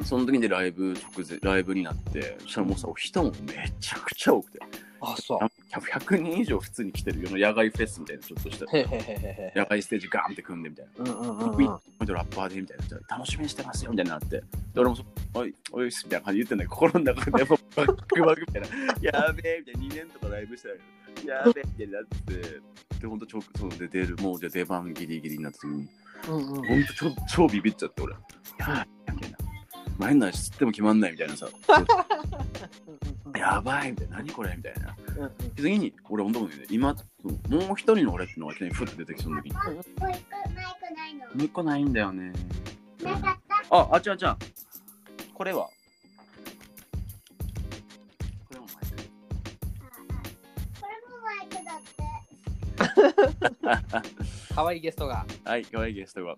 [0.04, 4.60] その時にライブ直前、ライブになって、そしたらもうさ、人もめちゃくちゃ多くて。
[5.02, 5.40] あ、そう。
[5.40, 8.66] 100 100人以上普通に来てるよ野外フェスみたいな、ちょっとした。
[9.60, 11.12] 野外ステージガーンって組んでみたいな。
[11.12, 13.18] うんうんうんウィットラッパーでみたいな。
[13.18, 14.28] 楽しみにしてますよみたいになって。
[14.38, 14.44] で、
[14.76, 18.68] 俺もそ、おい、おいみたいな感じで言ってんだけど、心の中でもうバックバックみたいな。
[19.02, 19.96] やべえみたいな。
[19.96, 23.00] 2年とかライブしたら、やべえみたいになって。
[23.00, 25.88] で、ほんとちょ、そうで出る、もうじゃあ出番ギリギリになった時に、
[26.28, 26.44] うんうん。
[26.46, 28.14] ほんとちょ超ビビっちゃって、俺。
[28.60, 29.38] やべえみたいな。
[30.02, 31.48] 前の足つっても決まんないみたいなさ。
[33.38, 34.18] やばいみたいな。
[34.18, 34.96] 何これみたいな。
[35.16, 39.54] うんうん次に、俺、本当にね、今、もう一人の俺ってのがふって出てきたその時に。
[39.54, 40.32] もう一個マイク
[40.96, 42.34] ないのもう一個ないんだよね。
[43.04, 43.76] なかった？
[43.78, 44.38] あ、あちゃんちゃん。
[45.36, 45.74] これはこ
[48.54, 48.96] れもマイク。
[50.82, 51.78] これもマイクだ
[53.78, 54.02] って
[54.56, 55.26] 可愛いゲストが。
[55.46, 56.36] はい、可愛いゲストが。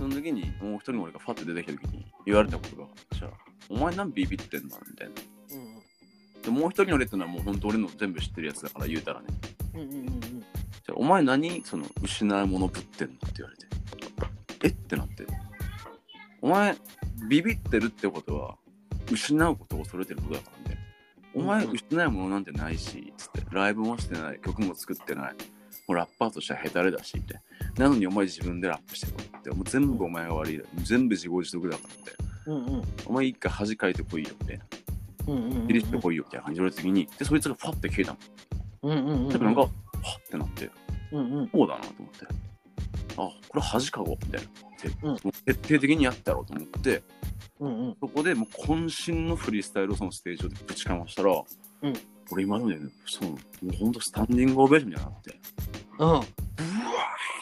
[0.00, 3.30] その時に、もう一人の俺がファッと出てきた時に言われたことが、じゃあ、
[3.68, 4.78] お前何ビビってんの？
[4.90, 5.12] みたいな。
[5.12, 5.80] うん
[6.42, 9.26] でもう一人の俺ってのはもう本当俺の全部知ってるやつだから言うたらね。
[9.74, 10.10] うんうんうんうん。
[10.10, 13.66] じゃあ、お前何その失うものぶってんのって言われて。
[14.64, 15.26] えってなって。
[16.40, 16.74] お前、
[17.28, 18.56] ビビってるってことは、
[19.12, 20.78] 失うことを恐れてることだからね。
[21.34, 25.34] お前、うん失うものなんてないし、つって、ライブもしてない、曲も作ってない。
[25.90, 27.42] もうラッパーとしてはヘタレだし、みたい
[27.76, 27.86] な。
[27.86, 29.50] なのにお前自分でラップしてこいって。
[29.50, 30.62] もう全部お前が悪いだ。
[30.84, 32.12] 全部自業自得だからって。
[32.46, 34.64] うんうんお前一回恥かいてこいよ、みたいな。
[35.26, 38.18] うんうんうんビリってこいよ、みたいな感じで言われた時に、で、そいつがファって消えたの。
[38.82, 40.70] うんうんうんでもなんか、はってなって。
[41.10, 42.26] うんうんそうだなと思って。
[43.16, 43.16] あ、
[43.48, 44.38] これ恥かごみたいな。
[44.38, 47.02] てうん徹底的にやったろうと思って、
[47.58, 51.32] うんうんそこでもう渾身のフリースタイルをそのステージ上でぶちかましたら、
[51.82, 51.94] うん
[52.32, 55.34] 俺今までね、その、もうほんとスタンディングオベーションみたいになって、
[56.00, 56.06] うん。
[56.06, 56.20] ブワーっ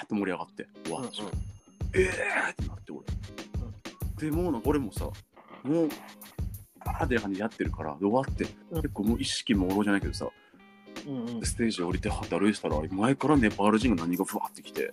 [0.09, 1.07] て盛り上がって、うわ、うん
[1.95, 4.31] えーってなって俺。
[4.31, 5.05] でもうなんか俺もさ、
[5.63, 5.89] もう、
[6.81, 8.83] あーって感じでやってるから、で終わって、うん。
[8.83, 10.29] 結構もう意識もおろじゃないけどさ、
[11.07, 11.47] うんうん。
[11.47, 14.93] ステージ降りてはって歩いてたら、前からネパール人が何がふわってきて、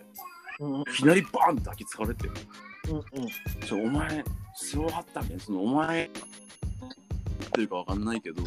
[0.59, 2.29] うんいきなりバーンって抱きつかれて、
[2.89, 3.65] うんうん。
[3.65, 4.23] ちょお前、
[4.53, 5.37] すごかったね。
[5.39, 6.09] そのお前、っ
[7.55, 8.43] てるかわかんないけど、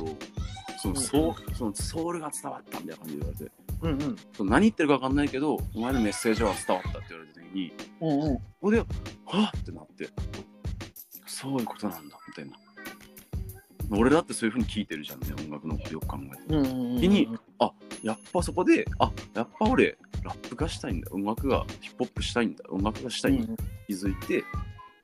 [0.82, 3.52] そのソウそのソウルが伝わったみたいな感じで言われて、
[3.82, 10.08] うんうん何言ってるかわかんないけど、お前のメッセージは伝わったって言われた時に、うんうんここで、はぁってなって、
[11.26, 12.56] そういうことなんだ、みたいな。
[13.90, 16.54] 俺だってそういう風に聞いてるじゃんね、音楽のことよく考えて。
[16.54, 17.28] うんうんうん日に
[18.02, 24.44] やっぱそこで、あ、やっぱ俺、ラップがしたいんだ、音楽が、ヒップホップしたいんだ、音楽がしたいんだ、気づいて、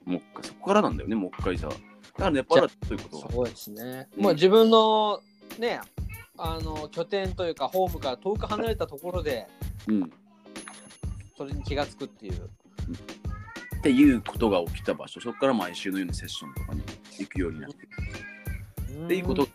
[0.05, 1.69] もう一回、そこからなんだよね、もう一回さ。
[1.69, 1.81] だか
[2.27, 3.33] らネパールはそういうことは。
[3.33, 4.09] そうですね。
[4.17, 5.21] うんまあ自分の
[5.59, 5.81] ね、
[6.37, 9.47] あの拠点というかホームから遠く離れたところで
[9.89, 10.05] うん。
[10.05, 10.09] っ
[11.37, 12.51] それに気がつくっていう。
[13.83, 16.83] ていうことが起きた場所、そこから毎週のようにセッションとかに
[17.19, 17.77] 行くようになって、
[19.05, 19.47] っていうこと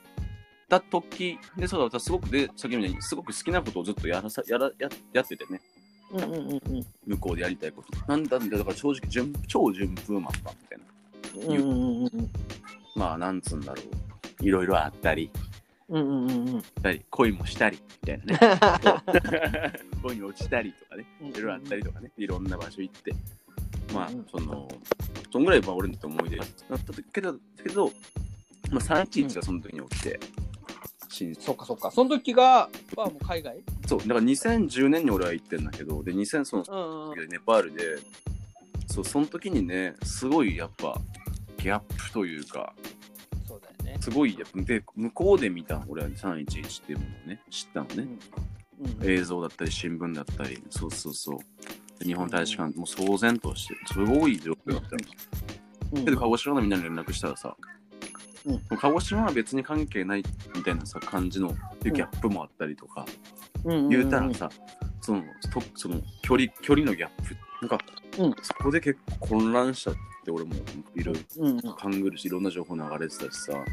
[0.69, 5.59] だ時で、そうだ、私すごく、で、さっきみたいに、すごく好きなことをずっとやらさやらややっててね、
[6.11, 7.97] うんうんうんうん向こうでやりたいこと。
[8.07, 11.55] なんだんだ、だから正直順、超順風満帆みたいな。
[11.55, 12.29] うんうんうんうん
[12.95, 14.45] まあ、なんつうんだろう。
[14.45, 15.31] いろいろあったり、
[15.89, 19.73] うんうんうんうんしたり恋もしたり、みたいなね。
[20.03, 21.05] 恋に落ちたりとかね。
[21.21, 22.11] いろいろあったりとかね。
[22.17, 23.13] いろんな場所行って。
[23.93, 24.67] まあうん、その、
[25.31, 26.47] そんぐらいは俺にとって思い出だっ
[26.79, 27.91] たけど、けど、
[28.71, 30.19] まあ、311がその時に起きて、
[31.09, 31.91] 新そっかそっか。
[31.91, 33.57] その時がはもう海外？
[33.87, 37.97] そう、だから2010年に俺は行ってんだけど、で、2000そのうんうんネパールで、
[38.87, 40.99] そう、その時にね、すごいやっぱ、
[41.57, 42.73] ギャップというか。
[43.99, 47.95] すごい、やっぱで、向こうで見た、俺は311っていうものをね、知ったのね。
[47.95, 48.09] うん
[49.03, 51.39] 映像だったり、新聞だったり、そうそうそう。
[51.99, 54.97] で日本大使館、もう騒然として、すごい状況だったの。
[55.91, 57.57] うんけど、鹿児島のみんなに連絡したらさ、
[58.45, 60.23] うん鹿児島は別に関係ない
[60.55, 61.49] みたいなさ、感じの
[61.83, 63.05] ギャップもあったりとか、
[63.65, 64.49] うんうんうん言うたらさ、
[65.09, 67.83] その、とその距離、距離のギャップ、なんか、
[68.19, 69.93] うんそこで結構混乱しちゃっ
[70.23, 70.53] て、俺も
[70.95, 73.65] いろいろうん考えるし、いろんな情報流れてたしさ、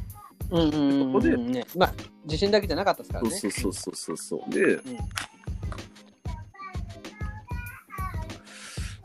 [0.51, 1.93] うんうんうんそこでね、まあ
[2.25, 3.31] 地震だけじゃなかったですからね。
[3.31, 4.51] そうそうそうそうそうそう。
[4.51, 4.81] で、ん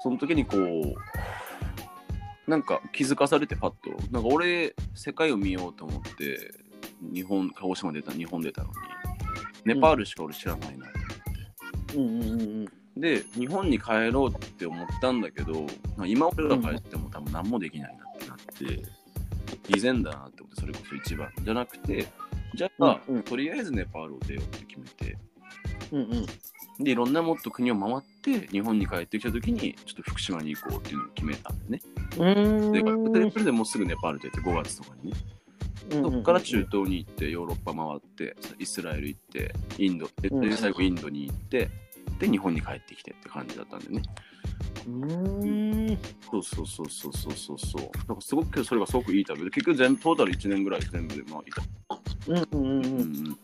[0.01, 6.53] その時にこう、なんか気づかされてパッと、なんか俺、世界を見ようと思って、
[7.13, 8.73] 日本、鹿児島出た、日本出たのに、
[9.65, 10.85] ネパールしか俺知らないな。
[10.85, 11.20] うん
[11.95, 12.65] うんうんうん
[12.97, 15.65] で、日本に帰ろうって思ったんだけど、
[16.05, 18.83] 今俺が帰っても多分何もできないなってなって、
[19.69, 22.07] 偽善だなってことそれこそ一番じゃなくて
[22.53, 23.23] じゃあ、うんうん。
[23.23, 25.17] とりあえずネパールを出ようって決めて。
[25.91, 26.25] うんうん。
[26.83, 31.81] でいろんなもっと国を回って日本に帰ってきた時にちょっと福島に行こうっていうのを決めたんでね。
[32.11, 35.17] でそれでもうすぐネパール出て5月とかにね
[35.89, 41.69] そこから中東に行ってヨーロッパ回ってイスラエル行ってインドで最後インドに行って
[42.19, 44.01] で日本に帰ってきてって感じだったんでね。
[44.85, 45.97] うーん。
[46.29, 47.59] そうそうそうそうそうそう。
[47.59, 49.43] そうだからすごくそれがすごくいい旅。
[49.43, 51.63] で結局全部トータル1年ぐらい全部でまあいた。
[52.27, 52.85] うんうんうん。
[52.85, 53.03] うんうん。
[53.03, 53.37] うん。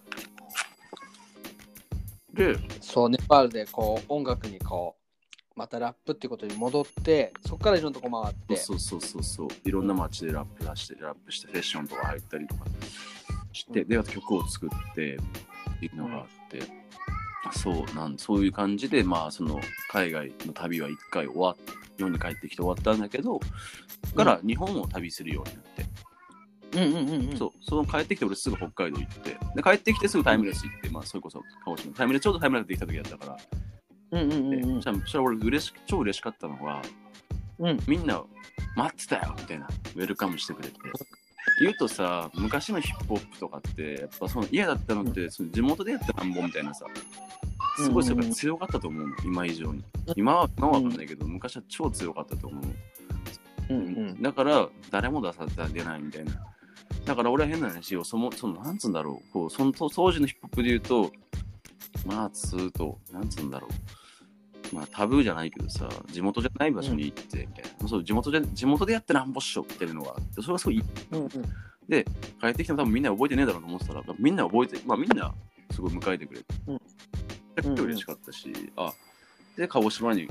[2.33, 5.06] でそう、ネパールでこう音楽にこう、
[5.57, 8.55] またラップってことに戻って、そこからいろんなとこ回って。
[8.55, 9.47] そうそうそうそう。
[9.65, 12.65] いろんな街でラップ出してラップしてセッションとか入ったりとか
[13.51, 13.83] して。
[13.83, 16.61] であと曲を作ってっていうのがあって、
[17.53, 21.55] そうなんそういう感じでまあその海外の旅は一回終わっ
[21.97, 23.39] 日本に帰ってきて終わったんだけど
[24.05, 25.85] そこから日本を旅するようになって、
[26.77, 27.37] うんうんうんうん。
[27.37, 29.37] そうその帰ってきて俺すぐ北海道行って。
[29.55, 33.37] で帰ってきてすぐタイムレス行って、まあそれこそ鹿児島タイムレスちょうどタイムレスできた時だったから、
[34.11, 34.81] うんうんうんでうん。
[34.81, 36.81] じゃあそれ俺嬉し超嬉しかったのが
[37.59, 37.79] うん。
[37.87, 38.23] みんな
[38.75, 39.67] 待ってたよみたいな。
[39.95, 40.75] ウェルカムしてくれて。
[41.59, 46.85] 言うとさ昔のヒップホップとかってやっぱその嫌だったのって、その地元でやったなんぼみたいなさ
[47.77, 49.83] すごいそれが強かったと思うの今以上に。
[50.15, 52.63] 今は今は分かんないけど、昔は超強かったと思う
[53.69, 53.81] うんう
[54.13, 54.21] ん。
[54.21, 56.33] だから誰も出され出ないみたいな。
[57.05, 59.31] だから俺は変な話をそのそのなんつうんだろう。
[59.31, 61.11] こうその当時のヒップホップで言うと
[62.05, 64.75] まあつうとなんつうんだろう。
[64.75, 71.29] まあタブーじゃないけどさ地元じゃない場所に行ってみたいな、そう地元じゃ地元でやってなんぼっしょっていうのがあってそれはすごいうんうん。
[71.29, 75.33] 帰ってきても多分みんな覚えてねえだろうと思ってたらみんな覚えてまあみんな
[75.71, 76.73] すごい迎えてくれて、うん。
[76.73, 78.93] めちゃくちゃ嬉しかったし、あ
[79.55, 80.27] で鹿児島に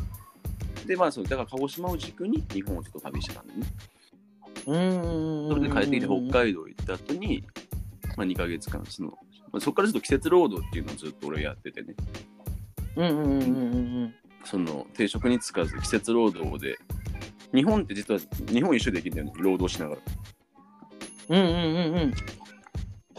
[0.87, 3.66] でまあそうだから鹿児島を軸に日本をちょっと旅してたんでね。
[4.66, 5.55] うんうんうん。
[5.55, 7.42] それで帰ってきて北海道行った後に、
[8.16, 9.16] まあ、2ヶ月間その、
[9.57, 11.95] まあ、そこからちょっと季節労働っていうのをずっと俺やっててね。
[12.97, 14.14] うんうんうんうんうん
[14.45, 16.79] その定職に就かず季節労働で
[17.53, 20.01] 日本って実は日本一周できるんだよね労働しながら。
[21.31, 21.40] うん。
[21.40, 22.03] うんうんうん。
[22.03, 22.07] う。
[22.07, 22.14] ん。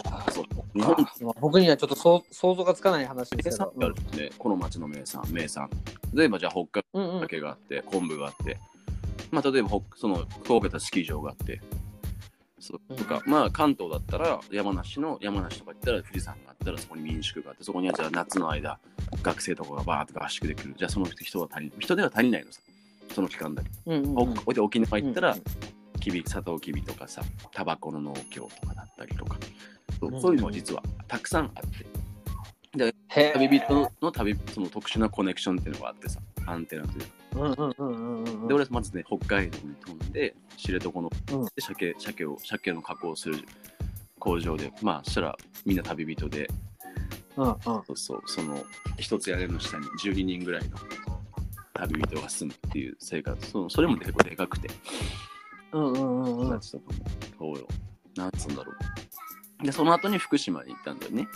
[0.06, 3.72] あそう日日本本僕にはちょっとそう想像がつかない話で名すけど。
[3.72, 5.70] 産があるんこの町の名産名産。
[6.14, 7.14] 例えばじゃあ北海うんうん。
[7.16, 8.60] 道酒があって昆布があって。
[9.32, 11.60] まあ例えば北その福岡だったらスキー場があって
[12.60, 12.96] そう。
[12.96, 18.80] とか、まあ関東だったら山梨の山梨とか行ったら富士山があったらそこに民宿があってそこにはじゃあ夏の間
[19.22, 20.74] 学生とかがバーッと合宿できる。
[20.78, 22.62] じゃあその人は足り人では足りないのさ。
[23.14, 24.40] その期間だけ、うんうんうん。
[24.46, 25.42] おで沖縄行ったら、うん
[26.00, 29.38] きびサトウキビとかさタバコの農協とかだったりとか。
[30.00, 31.86] そううんそういうのが実はたくさんあって。
[33.10, 38.48] へ旅人の旅その特殊なコネクションっていうのがあってさアンテナというかうんうんうんうんうん。
[38.48, 41.46] で俺はまずね北海道に飛んで知床の、うん。
[41.46, 43.38] で鮭鮭を鮭の加工する
[44.20, 46.50] 工場でまあそしたらみんな旅人で。
[47.36, 47.58] うんうん。
[47.64, 48.64] そうそうその
[48.98, 50.78] 一つ屋根の下に12人ぐらいの
[51.74, 53.52] 旅人が住むっていう生活。
[53.52, 54.70] そのそれも結構でかくて。
[55.72, 56.50] うんうんうんうん。
[56.50, 56.60] なん。
[56.60, 57.06] つったかも
[57.38, 57.68] そうよ
[58.16, 58.78] なんつうんだろう。
[59.64, 61.28] でその後に福島に行ったんだよね。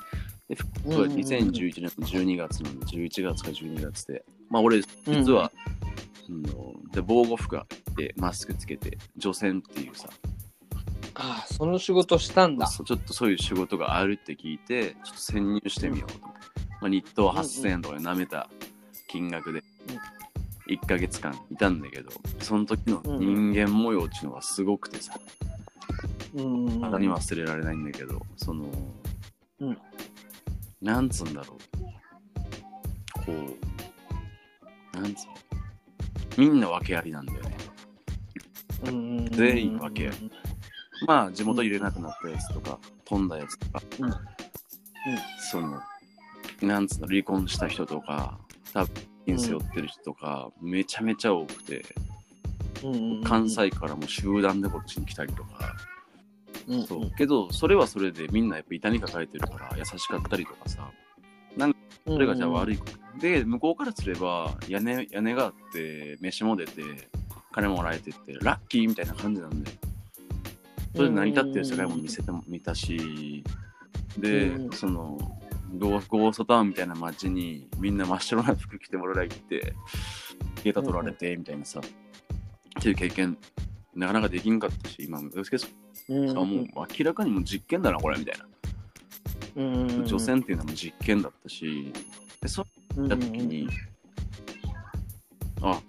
[0.49, 1.01] で福うんうん。
[1.03, 4.23] うん2011年の12月なんで11月か12月で。
[4.49, 5.80] まあ俺実は、うん、
[6.91, 10.09] で防護服あってマスクつけて除染っていうさ。
[11.15, 12.67] ああ、その仕事したんだ。
[12.67, 16.19] そうちょっとそういう仕事があるって聞いてちょっと潜入してみようと
[16.81, 18.49] まあ、日当8000円とかで舐めた
[19.07, 19.63] 金額で。
[20.67, 25.13] 1ヶ月間いたんだけどその時の人間模様っていうのがすごくてさ。
[26.35, 26.79] うん。
[26.79, 28.65] まだに忘れられないんだけどその、
[29.59, 29.77] うん。
[30.81, 33.25] なんつうんだろう。
[33.25, 33.33] こ
[34.93, 35.33] うなんつうの？
[36.37, 37.57] みんな訳ありなんだよね。
[38.85, 38.89] うん。
[38.89, 40.13] うんうんうん全員分け合い
[41.07, 44.13] まあ地元入れなくなったやつとか飛んだやつとか、うん。
[45.51, 45.79] その
[46.61, 48.37] なんつうの離婚した人とか
[48.73, 48.85] 多
[49.25, 51.85] 分背負ってる人とか、めちゃめちゃ多くて
[52.83, 53.23] うんうんうん。
[53.23, 55.75] 関西からも集団でこっちに来たりとか、
[56.67, 56.85] うんうん。
[56.85, 57.11] そう。
[57.17, 60.91] けどそれはそれでみんなやっぱ痛み抱えてるから優しかったりとかさ
[62.05, 66.81] それがじゃあ悪いこと、で向こうからすれば屋根屋根があって飯も出て
[67.51, 69.77] 金もらえてってラッキーみたいな感じなんだよ。
[70.95, 73.43] それで成り立ってる世界も見せても見たし
[74.17, 75.17] で、うんその
[75.77, 79.73] ゴーゴーストタウンみたいな街にみんな真っ白な服着てもらい行って
[80.65, 83.37] ゲータ取られてみたいなさ、っていう経験
[83.95, 85.29] なかなかできんかったし今も。
[85.29, 85.65] ですけど、
[86.09, 88.45] うんうんもう明らかにもう実験だなこれみたいな
[90.05, 91.91] 除染っていうのも実験だったし
[92.41, 92.65] でそ
[92.97, 93.69] うんった時に、
[95.61, 95.79] あ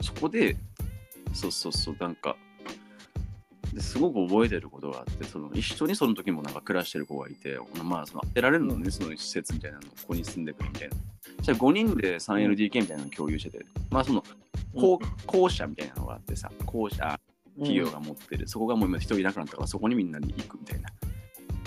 [0.00, 0.56] そこで
[1.32, 2.36] そうそうそうなんか
[3.72, 10.96] ですごく覚えてることがあって、その一緒にその時もなんか暮らしてる子がいて、まあ、その当てられるのね、その施設みたいなの、ここに住んでくるみたいな。
[11.42, 14.24] じゃあ5人で 3LDK みたいなのを共有してて、まあその、
[14.74, 17.20] 校校舎みたいなのがあってさ、校舎、
[17.56, 20.88] 企業が持ってる、そこがもう今一人いなくなったから、そこにみんなで行くみたいな。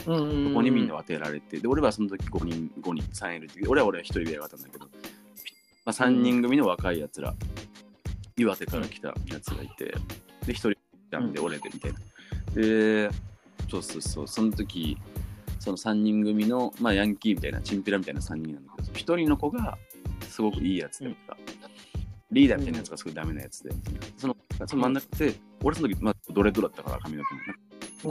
[0.06, 0.88] そこにみん。
[0.88, 4.90] な当てられて、で、俺はその時5人、5人、3LDK、俺は俺は一人でやったんだけど、ま
[5.86, 7.34] あ、3人組の若いやつら、
[8.38, 9.96] 岩手から来たやつがいて、
[10.46, 10.74] で、一人
[11.10, 12.00] ダメで俺でみたいな。
[12.54, 13.10] で、
[13.70, 14.98] そうそうそう、その時、
[15.60, 19.78] その3人組の、まあ、ヤンキーみたいな、チンピラみたいな3人なんだけど、一人の子が
[20.28, 21.38] すごくいいやつでさ、
[22.32, 23.72] リーダーみたいなやつがすごいダメなやつで、
[24.18, 24.36] その
[24.66, 27.42] その真ん中で、俺その時、まあ、ドレッドだったから髪の毛も、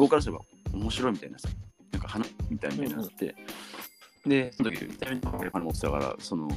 [0.00, 0.40] こうからすれば
[0.72, 1.48] 面白いみたいなさ、
[1.92, 3.34] なんか花みたいになって、
[4.26, 6.48] で、その時、ダメな金持ってたから、その、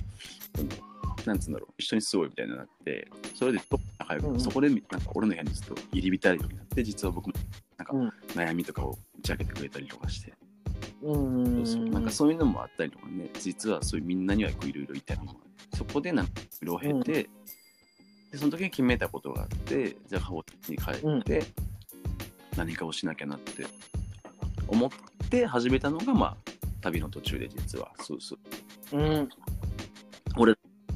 [1.26, 4.40] なんつうんだろう、一緒に住もうよみたいになって、それでと仲良く、うんうん。
[4.40, 7.34] そこでなんか俺の部屋にずっと入り浸るようになって、実は僕も
[7.78, 8.10] なんかうん。
[8.34, 10.34] 悩みとかを打ち明けてくれたりとかして、
[11.02, 15.36] うんうんそうなんかそういうのもあったりとかね、実はそういうみんなにはいろいろいたりとか、
[15.76, 17.30] そこでなんかいろいろ経て、
[18.32, 21.44] で、その時に決めたことがあって、じゃあ、ハワイに帰って、
[22.58, 23.66] 何かをしなきゃなって
[24.74, 24.90] 思っ
[25.30, 26.38] て始めたのが、まあ、
[26.82, 28.36] 旅の途中で実は、そうそ
[28.92, 28.98] う。
[28.98, 29.30] うん
[30.36, 30.56] 俺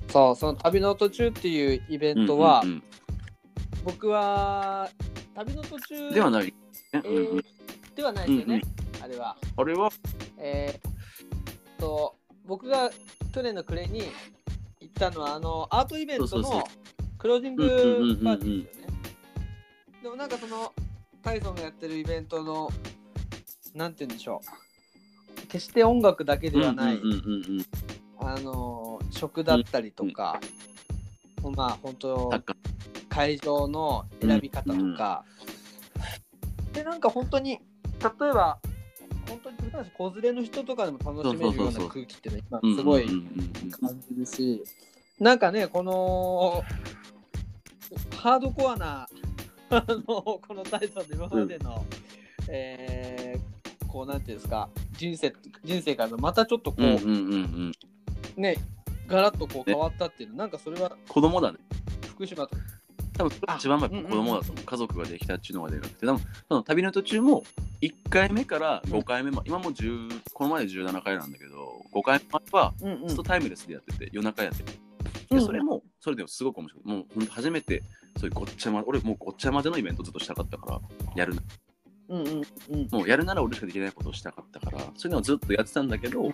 [0.10, 2.84] そうその旅の途中っていうイベントは、うんうん
[3.84, 4.90] 僕は
[5.34, 6.54] 旅の途中うんではない。
[6.92, 7.46] えうんうんー
[7.96, 8.62] ではないですよね、
[9.02, 9.38] あれは。
[9.56, 9.90] あれは、
[10.38, 12.92] えー、と僕が
[13.34, 14.02] 去年の暮れに
[14.82, 16.68] 行ったのはあのアートイベントの
[17.18, 18.94] クロージングうんうんうんうんパーティーですよね。
[20.04, 20.74] でもなんかその
[21.22, 22.70] タイソンがやってるイベントの
[23.78, 25.48] なんて言うんでしょう。
[25.48, 27.66] 決して音楽だけではない、うんうんうんうん
[28.20, 30.42] あの食だったりとか、
[31.56, 32.56] まあ本当サッカー
[33.08, 35.24] 会場の選び方とか、
[36.74, 37.60] でなんか本当に例え
[38.34, 38.58] ば
[39.30, 39.58] 本当に
[39.96, 43.18] 子連れの人とかでも楽しめるような空気っていうのはうん今すごいうんうん。
[43.18, 43.22] う
[43.68, 44.64] ん感じるし、
[45.20, 46.64] なんかねこの
[48.18, 49.08] ハードコアな
[49.70, 51.86] あのこのタイソンの今までの、
[52.50, 53.57] えー
[53.88, 55.34] こうなんていうんですか人生
[55.64, 57.72] 人生からのまたちょっとこう、うんうんうんうん
[58.36, 58.58] ね
[59.08, 61.58] ガラッとこう変わったっていうの、なんかそれは子供だね。
[62.10, 62.58] 福島と
[63.18, 64.66] 多分一番前うんうんうん子供だと思う。
[64.66, 67.44] 家族ができたっていうのがでかくて、多分その旅の途中も
[67.82, 74.72] 1回目から5回目ま今もう10この前で17回なんだけど、5回目まではうんうんずっとタイムレスでやってて、夜中やってて。
[74.74, 74.88] うん
[75.30, 76.88] で、それも、それでもすごく面白い。
[76.88, 77.84] もう本当初めて、
[78.18, 80.82] そういうごっちゃま、俺もうごっちゃ混ぜのイベントずっとしたかったから、
[81.16, 81.42] やるな。
[82.10, 86.34] うんうんうんもうやるなら俺しかできないことをしたかったから、そういうのをずっとやってたんだけど、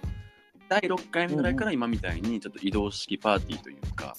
[0.69, 4.15] 第6回目ぐらいから今みたいにちょっと移動式パーティーというか、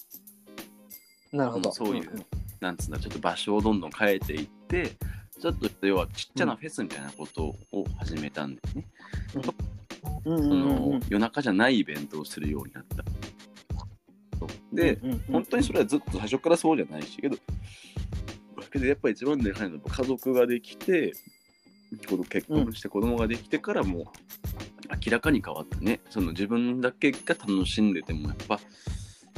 [1.33, 1.73] なるほど。
[1.73, 2.27] そういう
[2.61, 4.97] なんつうんだちょっと場所をどんどん変えていって、
[5.41, 8.87] ちょっと要はちっちゃなフェスみたいなことを始めたんですね。
[9.33, 9.55] そ
[10.27, 13.05] うんうんうんうんの夜中じゃないイベントをするようになった。
[14.73, 17.43] で、うんうんうん本当にそれはずっと最初からそうじゃないし、けど、だ
[18.71, 21.13] けどやっぱり一番でかいのは家族ができて、
[22.09, 24.05] この結婚して子供ができてからもう
[25.05, 26.01] 明らかに変わったね。
[26.11, 28.61] その自分だけが楽しんでてもやっぱ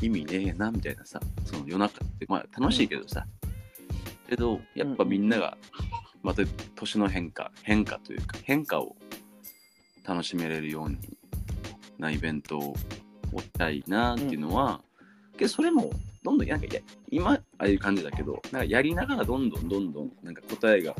[0.02, 3.26] 意味ねえなみたいなさ、その夜中ってまあ楽しいけどさ、
[4.28, 5.56] けどやっぱみんなが
[6.22, 6.42] また
[6.74, 8.96] 年の変化、変化というか変化を
[10.04, 10.98] 楽しめれるように
[11.98, 12.74] なイベントを
[13.38, 14.80] したいなっていうのは、
[15.36, 15.90] けどそれも
[16.22, 16.80] どんどんなんかや
[17.10, 20.94] 今ああいう感じだけどなんかやりながらどんどんどんどんなんか答えが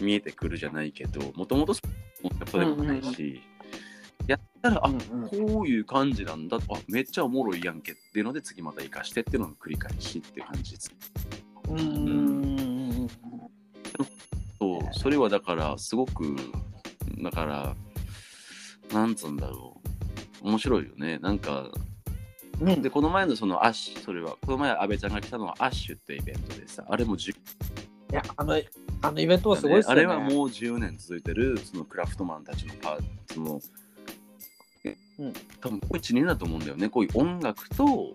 [0.00, 1.82] 見えてくるじゃないけどもともとそ
[2.58, 3.42] れもないし、
[4.26, 5.28] やったらあ、うんうん。
[5.28, 10.90] こういう感じなんだあめっちゃおもろいやんけっていうので次また生かしてっていうのの繰り返しっていう感じです。
[11.68, 13.08] うんうんうん
[14.58, 16.36] そうそれはだからすごく
[17.22, 17.76] だから
[18.92, 19.80] なんつうんだろ
[20.42, 20.48] う。
[20.48, 21.18] 面白いよね。
[21.18, 21.70] なんか
[22.60, 27.34] うんでこの前のそのアッシュそれはこの前阿部ちゃんが来たのはアッシュってイベントでさあれも10い
[28.12, 28.56] やあの
[29.04, 30.00] あのイベントはすごいっすよね。
[30.00, 33.60] あれはもう10年続いてるそのクラフトマンたちのパーその、
[34.84, 35.32] えうん。
[35.60, 36.88] 多分ここ1年だと思うんだよね。
[36.88, 38.14] こういう音楽と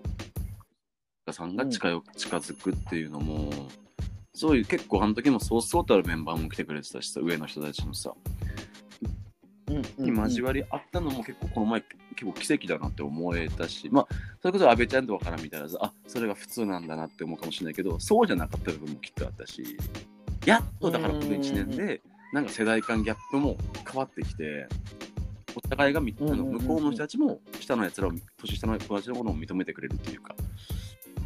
[1.31, 3.51] さんが近よ、近づくっていうのも
[4.33, 8.13] そういう結構あの時もそうそうたるメンバーも来てくれてたしさ上の人たちのさ。
[9.99, 11.83] に交わりあったのも結構この前
[12.15, 14.07] 結構奇跡だなって思えたしまあ
[14.41, 19.77] それこそ阿部ちゃんとかから見たらあそれが普通なんだなって思うかもしれないけどそうじゃなかった部分もきっとあったし
[20.45, 22.01] やっとだからこの1年で
[22.33, 24.67] なんか世代間ギャップも変わってきて
[25.55, 28.11] お互いがみあの向こうの人たちも下のやつらを
[28.41, 30.35] 年下の友達のものを認めてくれるっていうか。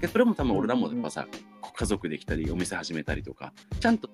[0.01, 1.27] でそれも多分俺らもやっぱさ
[1.75, 4.09] 家族できたりお店始めたりとかちゃんと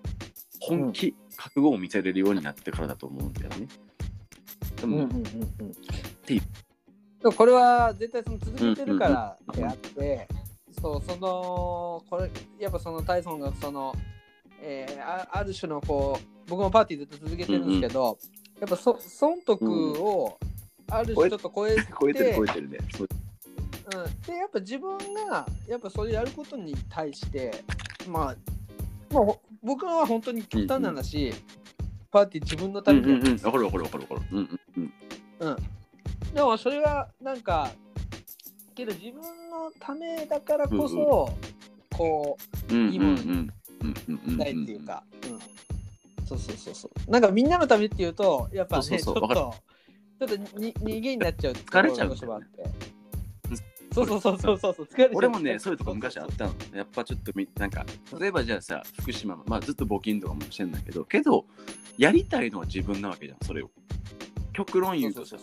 [0.59, 3.67] 本気、覚悟を見せれるようになってからだと思うんだよね。
[4.79, 5.25] でも、うんうんうんうん。
[6.25, 6.41] てい
[7.23, 7.31] う。
[7.31, 10.27] これは絶対その続けてるからであって、
[10.81, 12.29] そうそのこれ
[12.59, 13.93] やっぱそのタイソンがその、
[14.61, 18.17] えーあある種のこう僕もパーティーずっと続けてるんですけど、
[18.59, 19.61] やっぱそ損得
[20.01, 20.37] を
[20.89, 22.77] ある種ちょっと超えて、超えてる超えてるね。
[22.95, 23.07] そう
[23.95, 24.97] うん、でやっぱ自分
[25.27, 27.63] がやっぱそれやることに対して
[28.07, 28.35] まあ、
[29.11, 31.33] まあ、ほ僕は本当に極端な話、
[32.11, 33.45] パーティー自分のためにやってるうんうんうん。
[33.45, 34.21] わかるわかるわかるわかる。
[34.31, 34.59] うんうん
[35.39, 35.47] うん。
[35.47, 36.33] うん。
[36.33, 37.71] でもそれはなんか、
[38.75, 41.33] けど自分のためだからこそ、
[41.95, 42.37] こ
[42.69, 43.51] うんいいものに
[43.81, 45.39] うんうんうんうんう、ないっていうか、うん。
[46.25, 47.11] そうそうそうそう。
[47.11, 49.55] なんかみんなのためっていうと、やっぱね、そうそうそうちょっと、
[50.27, 52.15] ちょっとに逃げになっちゃう疲れちゃう。
[53.91, 54.85] そうそうそうそうそうそう。
[54.85, 56.53] 疲れちゃう俺もね、そういうとこ昔あったの。
[56.73, 57.85] やっぱちょっとみ、なんか、
[58.19, 61.45] 例えばじゃあさ、福島の、まあずっと募金とかもしてんだけど、けど、
[61.97, 63.71] やりたいのは自分なわけじゃん、それを。
[64.53, 65.37] 極論言うとさ、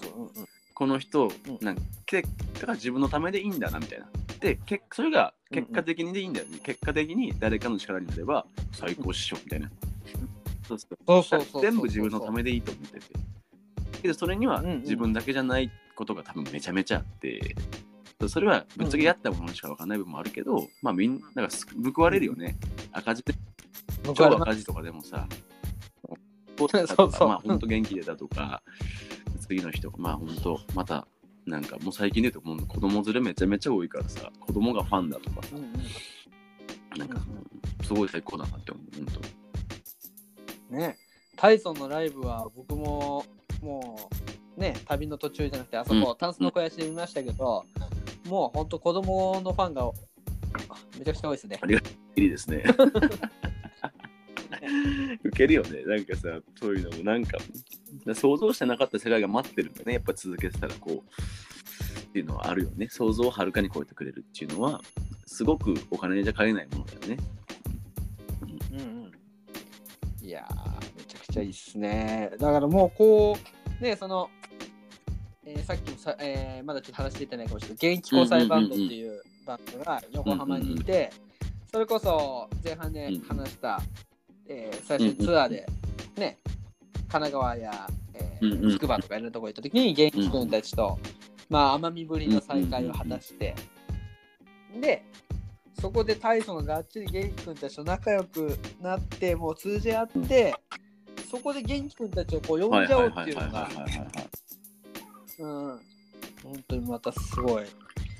[0.74, 2.28] この人、うんなんか、けだ
[2.60, 4.08] から自分のためでいいんだな、みたいな。
[4.40, 6.58] で、けそれが結果的にでいいんだよね。
[6.62, 9.70] 結果的に誰かの力になれば最高っしょ、みたいな。
[10.66, 13.06] そうそうそうそう全部自分のためでいいと思ってて。
[14.02, 17.56] けど、それにはうんうん自分だけじゃないことが多分めちゃめちゃあって、
[18.28, 22.56] それはぶっつけやったものしか分かんない部分もあるけど、まあみんながす報われるよね。
[22.92, 23.34] 赤字で、
[24.14, 25.26] 超赤字とかでもさ、
[26.56, 26.64] そ
[27.04, 28.62] うそうまあ本当元気出たとか、
[29.40, 31.06] 次の人がまあ本当また
[31.46, 35.72] なんかもう最近で言うともう子供連れめちゃめちゃ多いからさ、子供がファンだとかさうんうん
[36.98, 37.20] なんか
[37.84, 38.84] すごい最高だなって思う、
[40.70, 40.96] 本ね、
[41.36, 43.24] タイソンのライブは僕も
[43.62, 44.10] も
[44.56, 47.64] うね旅の途中じゃなくてあそこ、うんタンスの肥やしで見ましたけど、
[48.26, 49.90] もうほんと子供のファンが
[50.98, 51.60] めちゃくちゃ多いですね。
[51.60, 51.68] 当。
[51.68, 52.64] いいですね。
[55.22, 55.82] 受けるよね。
[55.84, 57.38] なんかさ、そういうのもなんか、
[58.14, 59.94] 想像してなかった世界が待ってるんだね。
[59.94, 62.88] やっぱ続けてたらこう、っていうのはあるよね。
[62.90, 64.80] 想像をはるかに超えてくれるっていうのは、
[65.26, 67.16] すごくお金じゃ買えないものだよね。
[68.42, 69.12] うんうん、
[70.26, 72.30] いやーめちゃくちゃいいっすね。
[72.38, 73.36] だからもうこ
[73.80, 74.30] うねその、
[75.44, 81.12] えーさっきもさ、えーまだちょっと話出てないかもしれない現役交際バンドっていうバンドが横浜にいて、
[81.70, 83.80] それこそ前半で話した、
[84.48, 85.66] えー最初にツアーで
[86.16, 86.38] ね、
[87.08, 90.98] 神奈川や、えうんうんー、つくばとかいろんなとこ行った時に元気君たちと、
[91.48, 93.54] まあ奄美ぶりの再会を果たして、
[94.80, 95.04] で
[95.80, 100.54] そこでタイソンががっちり元気君たちと仲良くなってもう通じ合って、
[101.30, 103.68] そこで元気君たちをこう呼はいんじゃおはうっていうのが。
[105.38, 105.80] うん
[106.42, 107.64] 本当にまたすごい。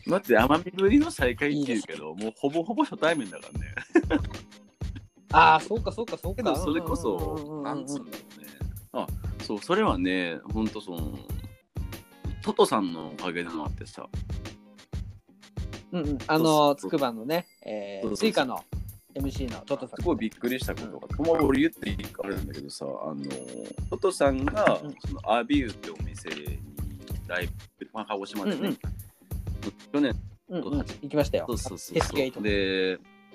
[0.07, 4.21] 待って、奄美ぶりの再会っていうけど、もうほぼほぼ初対面だからね。
[5.33, 6.43] ああ、そうかそうかそうか。
[6.43, 8.56] けど、それこうんそうんうんう、んなんつうんだろうね。
[8.93, 9.07] あ、
[9.43, 11.19] そう、それはね、ほんとその、
[12.43, 14.09] トトさんのおかげでもあってさ、
[15.93, 18.65] うんうん、あの、つくばのね、えスイカの
[19.15, 19.97] MC のトトさん。
[20.01, 23.23] すごいびっくりしたことが、まあ、俺言っていいかあるんだけどさ、あの、
[23.91, 26.59] トトさんがうん、そのアビューってお店に
[27.27, 28.77] ライブ、まあ、鹿児島でね、うんうん。
[28.77, 30.15] 去年、
[30.49, 31.47] うんうん、行きましたよ。
[31.49, 32.17] そうそうそうそう。
[32.19, 32.31] ヘ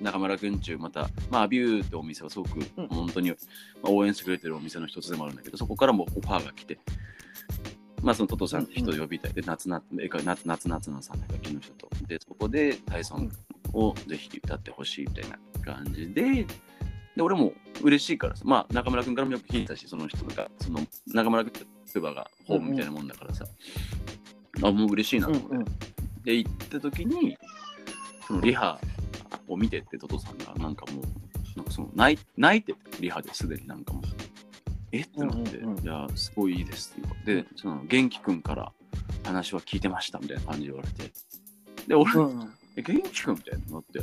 [0.01, 3.35] スゲートで、中村君中、また、まあ、アビューってお店はすごく、うん本当に、ま
[3.85, 6.79] あ、応援してくれてるお店の一つでもあるんだけど、そこからもオファーが来て、
[8.01, 9.33] まあ、そのトトさんって人呼びたい。
[9.33, 11.89] で、夏夏、えか夏夏夏菜さんの楽器の人と。
[12.07, 13.31] で、そこで、タイソン
[13.73, 16.45] をぜひ歌ってほしいみたいな感じで、
[17.15, 23.45] で、俺も嬉しいからさ、まあ、中村君からもよく聞いたし、その人が、その、中村君ってクバがホームみたいなもんだからさ、
[24.63, 25.55] あ、もう嬉しいなと思って。
[25.55, 25.65] うんうん
[26.23, 27.37] で行った時に
[28.27, 28.79] そのリハ
[29.53, 31.03] を見てってトトさんがなんかもう
[31.57, 34.03] なんかその泣い泣いててリハですでになんかもう。
[34.91, 35.01] え？
[35.01, 38.71] ってなって、うんうんうんいやすごいいいですってでその元気くんから
[39.23, 41.11] 話は聞いてましたみたいな感じで言われて。
[41.87, 42.53] で俺、うんうん。
[42.75, 43.99] え元気くんみたいになって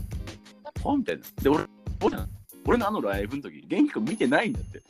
[0.83, 1.23] はみたいな。
[1.43, 1.65] で俺
[2.03, 2.17] 俺
[2.67, 4.83] 俺のあのライブの時元気くん見てないんだって。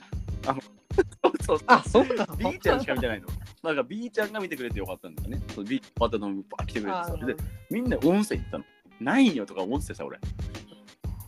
[0.46, 0.60] あの
[1.44, 3.28] そうそうあ、そうなの B ちゃんしか見てないの。
[3.62, 5.40] なんか B ちゃんが見てくれてよかったんだよね。
[5.54, 7.16] そう B 終わったのにバー来てくれてさ。
[7.26, 7.36] で、
[7.70, 8.64] みんな音声言ったの。
[9.00, 10.18] ないんよとか思っててさ、俺。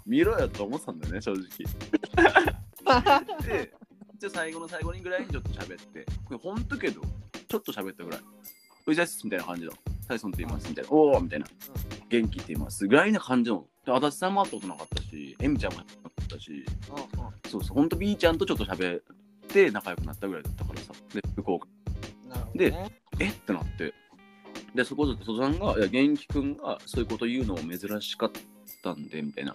[0.06, 1.44] 見ろよとか思ってたんだよね、正直。
[3.44, 3.72] で、
[4.18, 7.00] じゃあ最後の最後にぐらいにちょっと喋って、これほんとけど、
[7.48, 8.20] ちょっと喋ったぐらい。
[8.86, 9.72] おいじゃすみたいな感じの。
[10.08, 10.90] タイソンって言いますみたいな。
[10.90, 11.46] おーみたいな。
[12.08, 13.68] 元気って言いますぐらいな感じの。
[13.84, 16.66] で、足立さんも会ったことなかったし、エミちゃんも会ったことなかったし、
[17.48, 19.02] そうそう、ほんと B ちゃんとちょっと喋っ
[19.46, 20.92] て仲良くなったぐらいだったからさ。
[21.14, 21.68] で、福岡
[22.28, 22.90] なるほどね。
[23.20, 23.28] え？
[23.28, 23.94] ってなって。
[24.74, 28.32] で、そこで戸さんが、いや、元気くんがそういうこと言うのも珍しかっ
[28.82, 29.54] たんで、みたいな。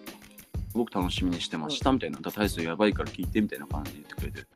[0.76, 4.47] 僕楽しみにしてましたみたいな、大層やばいから聞いてみたいな感じで言ってくれて。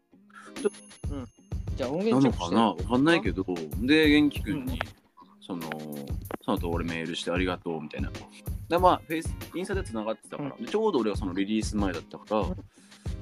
[1.78, 2.56] じゃあ音な源チェックして。
[2.56, 3.46] のかなわかんないけど、
[3.82, 4.80] で、元気くんうんに、
[5.40, 5.70] その、
[6.44, 8.12] その後俺メールしてありがとうみたいな。
[8.68, 12.42] で、まあ、フェイス、インスタで繋がってたから、でちょうど俺はそのリリース前だったから、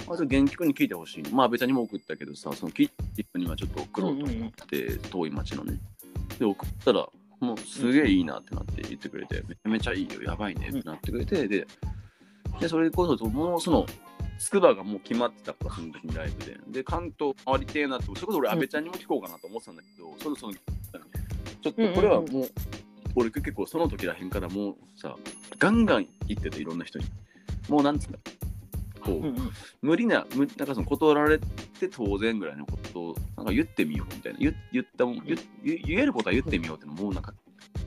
[0.10, 1.24] あと元気くんに聞いてほしい。
[1.32, 5.80] まあ、別にも送ったけどさ、その聞いてる人にはちょっと送ろうと思って、遠い町のね。
[6.40, 7.08] で、送ったら、
[7.40, 11.68] もうすげえいいなってなって言ってくれて、めちゃめちゃいいよ、やばいねってなってくれて、で、
[12.60, 13.86] でそれこそ、もうその、
[14.40, 16.58] つくばがもう決まってたから、その時にライブで。
[16.68, 22.50] で、関東回りてえなって、それこそ俺、阿部ちゃんにも聞こうかなと思ってたんだけど、そろそろ、ちょっとこれはもう、
[23.16, 25.16] 俺結構その時らへんからもうさ、
[25.58, 27.06] ガンガン言ってて、いろんな人に。
[27.68, 28.20] もうなんつうんだ
[29.02, 29.52] こう、うんうん。
[29.82, 34.40] 無理な、むなんかその断られて当然ぐらいのことをなんか言ってみようみたいな。
[34.40, 37.34] 言言ったもん言言言えることは言ってみようってのもうなんか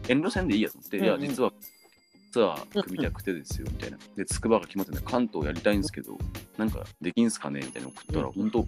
[0.08, 1.22] 遠慮せんでいいやと思って、いや、うん。
[1.22, 1.52] うん実は
[2.30, 3.98] ツアー組みたくてですよみたいな。
[4.16, 6.16] で、つくばが決まってない関東やりたいんですけど、
[6.56, 8.66] なんかできんすかねみたいなの送ったら、うん本当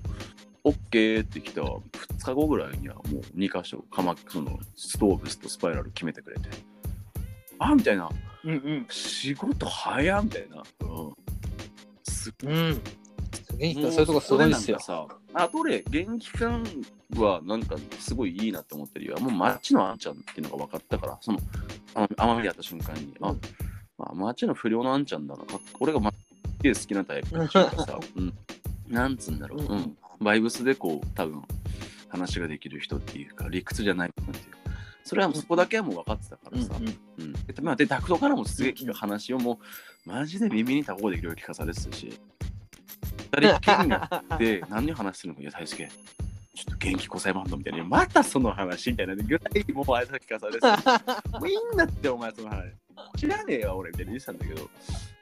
[0.64, 1.80] オッケーって来た2
[2.24, 3.04] 日後ぐらいにはもう
[3.36, 6.48] 2箇所、鎌そのストーブスとスパイラル決めてくれて、
[7.58, 8.08] あみたいな、
[8.44, 8.86] うんうん。
[8.88, 10.62] 仕事早っみたいな。
[10.86, 11.14] うん。
[12.04, 12.80] すうん
[13.56, 14.78] 元気君そういうとこすごいですよ。
[14.80, 16.64] さあと俺元気くん
[17.16, 19.18] はなんかすごいいいなって思ってるよ。
[19.18, 21.38] もう街のあんちゃんっていうのが分かったからその
[21.94, 23.34] あ甘みでやった瞬間に、あ
[23.98, 25.42] あ街の不良のあんちゃんだな。
[25.80, 26.16] 俺がマジ
[26.62, 28.32] で好きなタイプっていうかさ、 うん、
[28.88, 29.68] なんつうんだろう、うん。
[29.68, 31.42] うん、バイブスでこう多分
[32.08, 34.62] 話ができる人っていうか理屈じゃない部分っていうか。
[35.04, 39.58] それはもうそこだけはもう分かってたからさ、うんうん、でまあ、で、ダクトからもすげえ聞く話をも
[40.06, 42.41] う、マジで耳にタコでいろいろ聞かされてたし、二
[43.40, 45.36] 人っきりになって、 何を話するの？
[45.36, 50.60] か、いや、大輔、ちょっと元気交際バンドみたいな、またその話みたいなぐらい、もうあいつが聞かされて。
[50.60, 51.38] た。
[51.38, 52.72] もういいんだって、お前、その話。
[53.16, 54.60] 知らねえよ、俺、みたいな言ってたんだけど、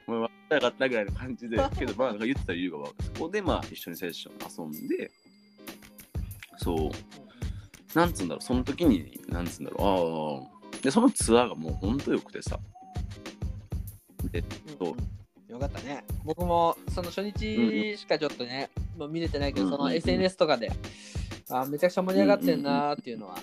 [0.06, 3.04] もう分からなかったぐらいの感じで、 けど、まあ、なんか言ってた理由が分かる。
[3.04, 5.10] そこで、まあ、一緒にセッション遊んで、
[6.58, 12.58] そう、なんつうんだろう、その時に、なんつうんだろう、ああ、で、そのツアーがもうほんとよくてさ、
[14.30, 14.44] で、
[14.78, 14.96] そうよ
[15.60, 16.04] かったね。
[16.24, 20.72] 僕もその初日しかちょっとね、もう見れてないけど、そのうんうんうん SNS とかで、
[21.50, 23.36] あめちゃくちゃ盛り上がってんなーっていうのは、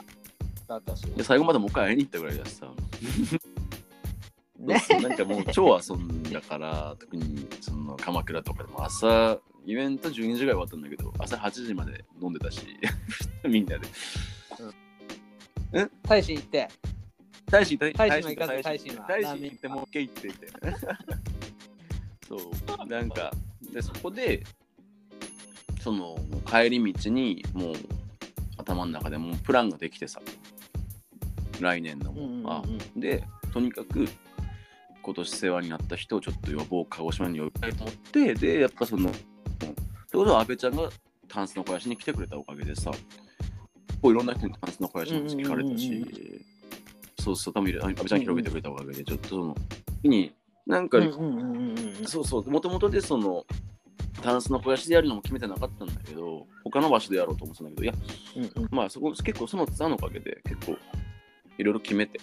[0.68, 1.04] あったし。
[1.04, 2.68] で最後までもう一回会いに行ったぐらいだしさ、
[4.60, 4.82] ね。
[5.02, 12.62] なんかもう超遊んだから、特にその鎌倉とかでも朝、イベント12時ぐらい終わったんだけど、朝8時まで飲んでたし、
[13.48, 13.88] みんなで。
[16.04, 16.70] 大使行って、
[17.50, 20.78] 大使、大大使も行かず大大使は大使行ってもう一回行ってみたいな。
[22.28, 23.32] そう、なんか、
[23.72, 24.44] で、そこで、
[25.82, 27.76] その、帰り道に、もう、
[28.58, 30.22] 頭の中でもうプランができてさ、
[31.62, 32.64] 来年のも、うんうんうんあ
[32.96, 33.24] で、
[33.54, 34.08] とにかく、
[35.02, 39.16] 今年世話になった人をちょっと呼ぼう、鹿児島に呼びたいと思って、で、やっぱその、うんっ
[40.10, 40.90] てことは、安倍ちゃんが
[41.28, 42.92] タンスの肥やしに来てくれたおかげでさ、
[44.02, 46.46] こういろんな人にタンスの肥やしも聞かれたうんうんうんうんし、
[47.20, 49.56] そうそう、多分安倍ちゃん広げてくれたおかげで、ちょっとその、
[50.02, 50.34] 時に、
[50.68, 51.00] なんか、
[52.06, 53.46] そうそう、もともとでその、
[54.22, 57.94] タンスの肥やしでやるのも決めてなかったんだけど、他の場所でやろうと思ってたんだけど、いや、
[58.36, 60.74] うんうんまあそこ、結構そのツアーのおかげで結構
[61.58, 62.20] いろいろ決めて、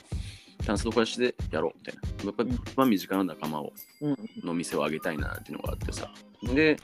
[0.66, 2.24] タンスの肥やしでやろうみたいな。
[2.24, 3.72] やっぱりうん一番身近な仲間を、
[4.03, 6.11] うんの店をあげたいなっていうのがあってさ。
[6.42, 6.76] で、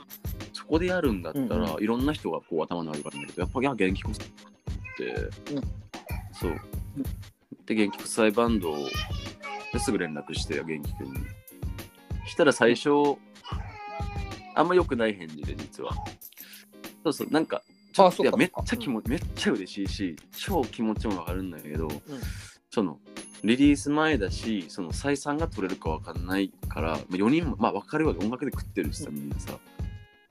[0.53, 4.25] そこでやるんだったら、うんいろんな人がこう頭のあるんだけど、やっぱり、いや、元気こそっ
[4.97, 5.61] て、うん
[6.33, 6.59] そう。
[7.65, 8.75] で、元気国際バンド
[9.73, 11.13] ですぐ連絡して、元気くんに。
[12.27, 12.89] したら最初、
[14.55, 15.93] あんま良くない返事で、実は。
[17.03, 17.63] そうそう、なんか、
[18.21, 21.87] いやめっちゃ気持ち、めっちゃ嬉しいし、超気持ちもわかるんだけど、
[22.69, 22.99] その、
[23.43, 29.53] リリース前だし、その採算が取れるかわかんないから、4人も、まあ分かるわけ、音楽で食ってるしさ、みんなさ。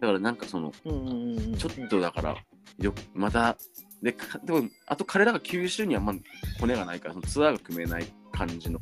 [0.00, 2.36] だからなんかその、うんうんうんうんちょっとだから、
[2.78, 3.56] よまた、
[4.02, 6.16] で、かでも、あと彼らが九州にはまあ
[6.60, 8.80] 骨がないから、そのツアーが組めない感じの。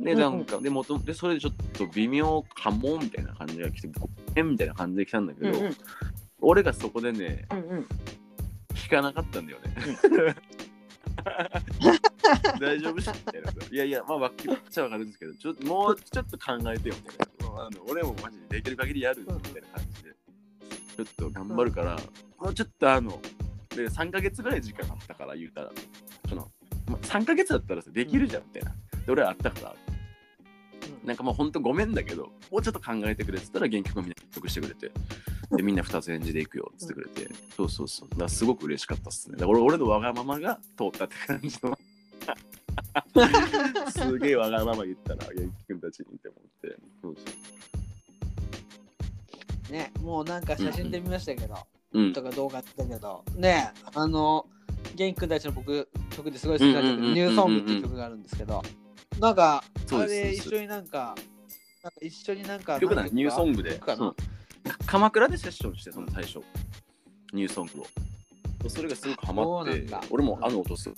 [0.00, 5.76] で、なんんか、で、もとで、それでちょっと微妙かもみたいな感じが来て、ごめんみたいな感じで来たんだけど、うんうん
[6.46, 7.86] 俺がそこでね、うんうん
[8.74, 9.74] 聞かなかったんだよね。
[12.60, 12.94] 大丈夫？
[12.96, 13.50] みたいな。
[13.70, 17.48] いやいや、まあ、わっちゃわかるんですけど、ちょっともうちょっと考えてよ、みたいな。
[17.48, 20.14] もうあの俺もマジでできる限りやる、みたいな感じで。
[20.96, 21.98] ちょっと頑張るから、
[22.38, 23.20] もうちょっとあの、
[23.70, 25.72] で、3ヶ月ぐらい時間あったから言うたら、
[26.28, 26.50] その、
[26.86, 28.74] まあ、3ヶ月だったらさ、できるじゃん、みたいな。
[29.06, 29.60] で、俺はあったか。
[29.60, 29.74] ら、
[31.04, 34.90] なんかまあ本当ごめんだけど、もうちょっと考えてくれって言ったら原曲をみんな納得してくれて、
[35.56, 38.08] で、みんな2つ演じでいくよって言ってくれて、そうそうそう。
[38.18, 39.36] だすごく嬉しかったっすね。
[39.36, 41.78] だから俺俺のわがままが通ったって感じの。
[43.90, 46.76] すげえわがまま言ったら、元気くんたちにって思って。
[47.02, 47.22] そうそ
[49.70, 49.72] う。
[49.72, 51.54] ね、もうなんか写真で見ましたけど、
[51.92, 54.46] うんとか動画だけど、ね、あの、
[54.94, 58.62] 元気くんたちの僕、曲ですごい好きな曲、うんうんうんうんうんニューソングっていう曲があるんですけど、
[59.20, 61.14] なんか、あれ一緒になんか、
[61.82, 63.80] なんか一緒になんか、ニューソングで。
[64.86, 66.40] 鎌倉でセッションしてその最初。
[67.32, 67.86] ニューソングを。
[68.68, 70.94] それがすごくハマって俺もあの音する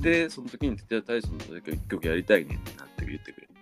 [0.00, 3.56] でその時にテテタイソンと一曲やりたいねってなって言ってくれて。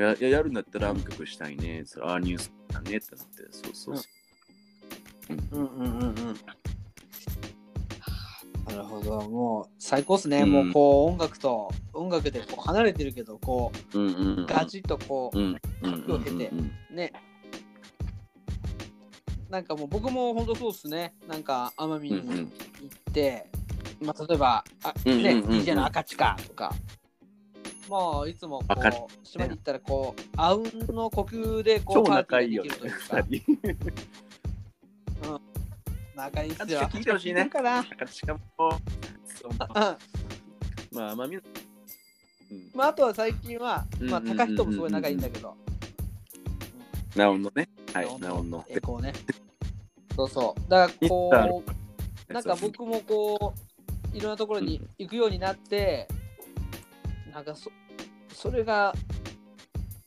[0.00, 6.14] やいややるんだったらあの曲したいねそれああニューソングだねってなってそうそうそう、うんうんうんうん。
[8.68, 10.52] なるほど、もう最高っすね、うん。
[10.52, 14.40] もうこう音楽と音楽でこう離れてるけど、こうんうんうん。
[14.44, 16.72] うガチッとこう、うんうんうんを経てうん。
[16.94, 17.12] ね。
[19.48, 22.44] なんかもう僕も本当そうっすね、なんか奄美に行うんうん。
[22.44, 23.46] って、
[24.02, 25.60] まあ例えば、あね、うんうんうんうん。
[25.60, 26.74] DJ の赤地かとか、
[27.88, 28.92] まあいつもこ赤う、
[29.24, 33.78] 島に行ったらこう、あうんの呼吸でこ超う、パーティーができるというか、
[36.18, 36.80] 仲いいっすよ。
[36.82, 37.46] 赤地聞いてほしいね。
[37.46, 37.84] かな。
[38.10, 38.40] しかも
[40.90, 41.38] まあまあみ
[42.74, 45.54] まあ、あとは最近は、まあ、高人もすごい仲いいんだけど、
[47.14, 47.68] ナオンのね。
[47.92, 48.64] はいナオンナオンの。
[48.68, 49.12] えこうね。
[50.16, 50.70] そうそう。
[50.70, 51.62] だから、こ
[52.28, 53.54] う、なんか僕もこ
[54.12, 56.08] う、いろんなところに行くようになって、
[57.32, 57.70] なんかそ、
[58.32, 58.94] それが、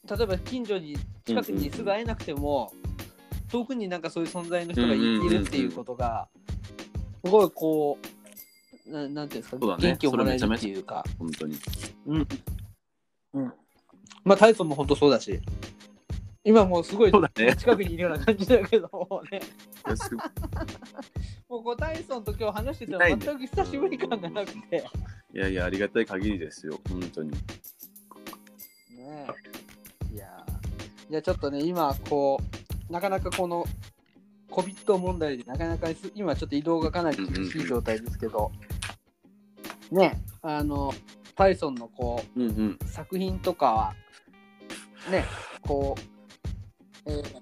[0.10, 2.74] 例えば近所に、近くにすぐ会えなくても、
[3.52, 6.28] 遠くになんかそういう存在の人がい,、るっていうことが、
[7.24, 7.98] すごいこ
[8.88, 9.90] う、ななんていうんですか、そうだね。
[9.90, 11.58] 元気をもらえるっていうか、本当に。
[12.08, 12.28] うん。
[13.34, 13.54] うん。
[14.24, 15.40] まあ、タイソンも本当そうだし、
[16.44, 17.56] 今もうすごいそうだね。
[17.56, 19.42] 近くにいるような感じだけどもうね、
[19.86, 20.26] いやすごい。
[21.50, 23.24] もうこうタイソンと今日話しててもないね。
[23.24, 24.86] 全く久しぶり感がなくて、
[25.34, 27.32] いやいやありがたい限りですよ本当に。
[27.32, 27.38] ね
[30.12, 30.16] え。
[30.16, 31.12] いやー。
[31.12, 32.61] いやちょっとね、今こう、
[32.92, 33.66] なかなかこの
[34.52, 38.52] COVID 問題でなかなかす今ちょっと移動がかなり厳しい状態ですけど、
[39.92, 40.94] ねあの、
[41.36, 42.78] タイソンのこうんうん。
[42.82, 43.96] う作品とかは、
[45.10, 45.26] ね
[45.62, 45.96] こ
[47.06, 47.42] う、えー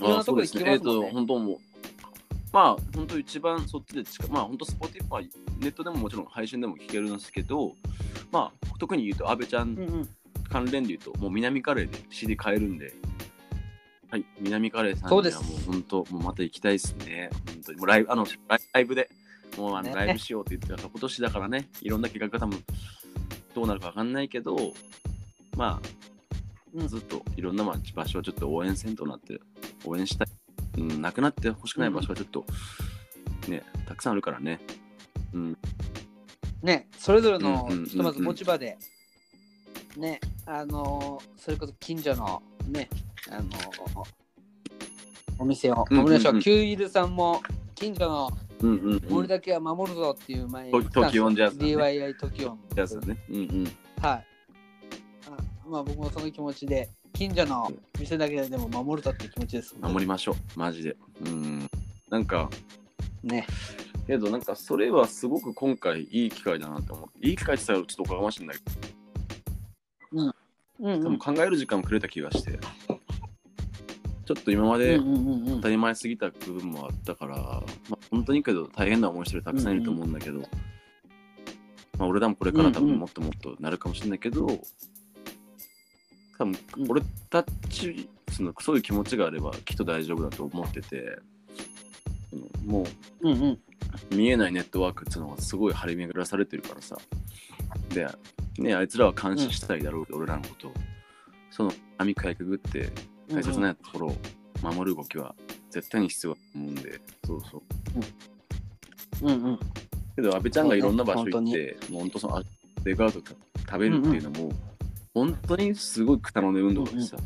[0.00, 1.10] いろんところですねえっ、とけますもんね。
[1.12, 1.58] 本当もう
[2.52, 5.30] まあ本当一番そっちで近いまあ本当スポティファイ
[5.60, 7.72] ネットでももちろん配信でも聞けるんですけど
[8.30, 10.08] まあ特に言うと阿部ちゃんうんうん、
[10.48, 12.94] 関連で言うともう南カレーで CD 買えるんで
[14.10, 15.42] はい南カレーさんそうです。
[15.42, 17.30] にはもう本当もうまた行きたいですね。
[17.46, 17.78] 本当に。
[17.78, 18.26] もうライブあの
[18.72, 19.10] ライブで。
[19.56, 19.94] もうあのね。
[19.94, 21.68] ライブしようって言ってたから今年だからね。
[21.82, 22.64] いろんな企画が多分
[23.54, 24.56] どうなるかわかんないけど
[25.56, 25.88] まあ
[26.74, 29.38] うんずっといろんなまあ場所をちょっと応援せんとなって
[29.84, 30.28] 応援したい、
[30.78, 32.44] うん、なくなってほしくない場所はちょっと
[33.48, 34.60] ね、たくさんあるからね。
[35.32, 35.58] うん、
[36.62, 38.78] ね、それぞれのひとまず持ち場で、
[39.96, 42.88] ね、あのーそれこそ近所のね、
[43.30, 44.18] あのー
[45.40, 46.40] お店を、うんうんうん守りましょう。
[46.40, 47.40] キューイルさんも
[47.74, 49.04] 近所のうんうんうん。
[49.08, 52.14] 森だけは守るぞっていう前にトトキオンジャね DIY。
[53.28, 53.64] うんうん。
[53.64, 53.72] はい。
[54.02, 54.26] あ
[55.68, 59.76] まあ僕もその気持ちで、近所の店だけでも守るぞっていう気持ちです。
[59.80, 60.96] 守りましょう、マジで。
[61.24, 61.70] うん。
[62.10, 62.50] なんか、
[63.22, 63.46] ね。
[64.06, 68.60] けどなんかそれはすごく今回いい機会だなって思って、いい機会って言ったらちょっとおこがましいんだけ
[70.12, 70.34] うんど、
[70.80, 71.04] うん。
[71.04, 72.58] 多分考える時間もくれた気がして、
[74.28, 75.00] ちょっと今まで
[75.56, 77.62] 当たり前すぎた部分もあったから、ま
[77.92, 80.46] あ、本当にけど大変な思いしてる人たくさんいると思うんだけど、ま
[82.00, 84.46] あ、俺らもこれから多分もっともっとなるかもしれないけど、
[86.36, 87.00] 多分うん俺
[87.30, 91.18] たちそのそういう気持ちがあればきっと大丈夫だと思ってて、
[92.34, 92.84] うんも
[93.22, 93.50] うんうん。
[93.52, 93.58] う
[94.14, 96.98] 見えないネットワークっていうのがすごい張り巡らされてるからさ。
[97.94, 98.06] で、
[98.58, 100.74] ね、あいつらは監視したいだろうけど、俺らのことを。
[101.50, 102.92] その網かいくぐって
[103.30, 104.16] 大切なところを
[104.62, 105.34] 守る動きは
[105.70, 107.62] 絶対に必要だと思うんで、そうそう。
[109.22, 109.58] うんうん。
[110.16, 112.42] けど、安倍ちゃんがいろんな場所行って、もう本当その、あ
[112.84, 113.34] デカート
[113.66, 114.52] 食べるっていうのも、
[115.14, 117.16] 本当にすごい草の根運動だしさ。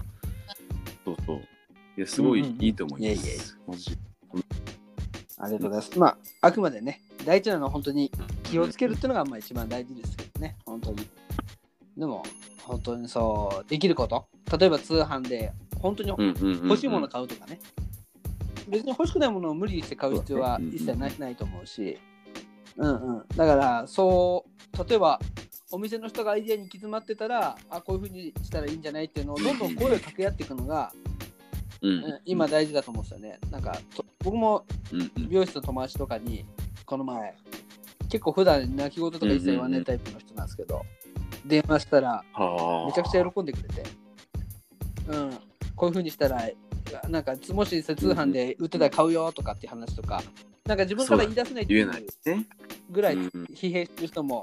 [1.04, 1.40] そうそう。
[1.96, 3.58] いや、すごいうんうんうんいいと思いまいやいやいやす。
[3.66, 3.96] マジで
[5.38, 5.98] ありがとうございます。
[5.98, 8.10] まあ、あくまでね、大事なのは本当に
[8.44, 11.06] 気をつけるっていうのがまあ一番大事ですけどね、本当に。
[11.96, 12.22] でも、
[12.62, 14.26] 本当にそう、できること、
[14.56, 17.60] 例えば通販で本当に欲しいもの買うとかね、
[18.68, 21.98] 別に欲しくないものを無理して買う必要は一切ない,、ないと思うし、
[22.76, 23.24] うんうん。
[23.36, 25.20] だから、そう、例えば、
[25.70, 30.92] お店の人がアイデアに行き詰まってたら、あ、こういうふうにしたらいいんじゃないっていうのをどんどん声を掛け合っていくのが、
[31.80, 31.90] うん。
[31.90, 33.40] うん今大事だと思うんですよね。
[33.50, 34.64] なんか、と僕も
[35.16, 36.46] 美容室の友達とかに
[36.86, 37.34] この前
[38.08, 40.82] 結構普段泣き言とか一切言わないタイプの人なんですけど、
[41.44, 42.86] 電話したらはあ。
[42.86, 43.82] めちゃくちゃ喜んでくれて、
[45.08, 45.38] うん、
[45.76, 46.40] こういうふうにしたら
[47.08, 50.22] なんかもし通販で売ってたら買うよとかっていう話とか
[50.66, 51.90] なんか自分から言い出せないっていう。
[52.90, 54.42] ぐらいうん疲弊してる人も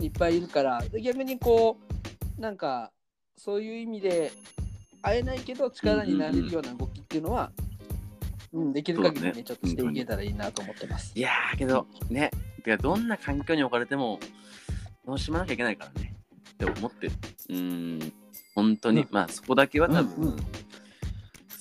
[0.00, 1.76] いっぱいいるから逆にこ
[2.38, 2.90] うなんか
[3.36, 4.32] そういう意味で
[5.02, 7.50] 会えないけど力になれるような動きっていうのは、
[8.52, 9.42] うんできる限りねね。
[9.44, 11.12] ちょっとしていけたらいいなと思ってます。
[11.14, 12.30] いやーけどね、
[12.64, 14.18] てかどんな環境に置かれても
[15.06, 16.14] 楽しまなきゃいけないからね。
[16.52, 17.12] って思ってる。
[17.50, 18.12] うーん、
[18.54, 19.08] 本当に、うん。
[19.10, 20.36] まあそこだけは多分、うんうん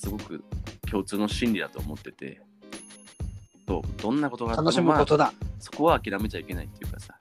[0.10, 0.44] すごく
[0.90, 2.42] 共通の心理だと思ってて、
[3.68, 5.26] そうどんなことがあっても楽しむことだ。
[5.26, 7.20] まあそこは諦めちゃいけないっていうかさ、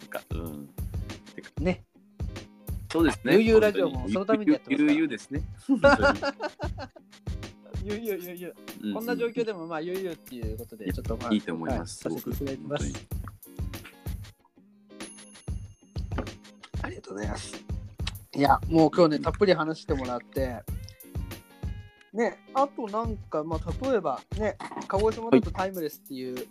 [0.00, 0.68] なんか、うん、
[1.58, 1.82] ね。
[2.92, 3.40] そうですね。
[3.40, 5.42] 悠々ラジオもそのためにやってますから悠々ですね。
[7.84, 8.54] ゆうゆうゆうゆう
[8.90, 12.08] うこんな状況でもまあゆうゆうっていうことでちょっとまあいいと思います。
[12.08, 12.92] はいさせていただいてます。
[16.82, 17.64] ありがとうございます。
[18.36, 20.62] いや、もう今日ね、たっぷり話してもらって、
[22.14, 24.56] ね、あとなんか、まあ、例えばね、
[24.86, 26.46] 鹿児島だとタイムレスっていう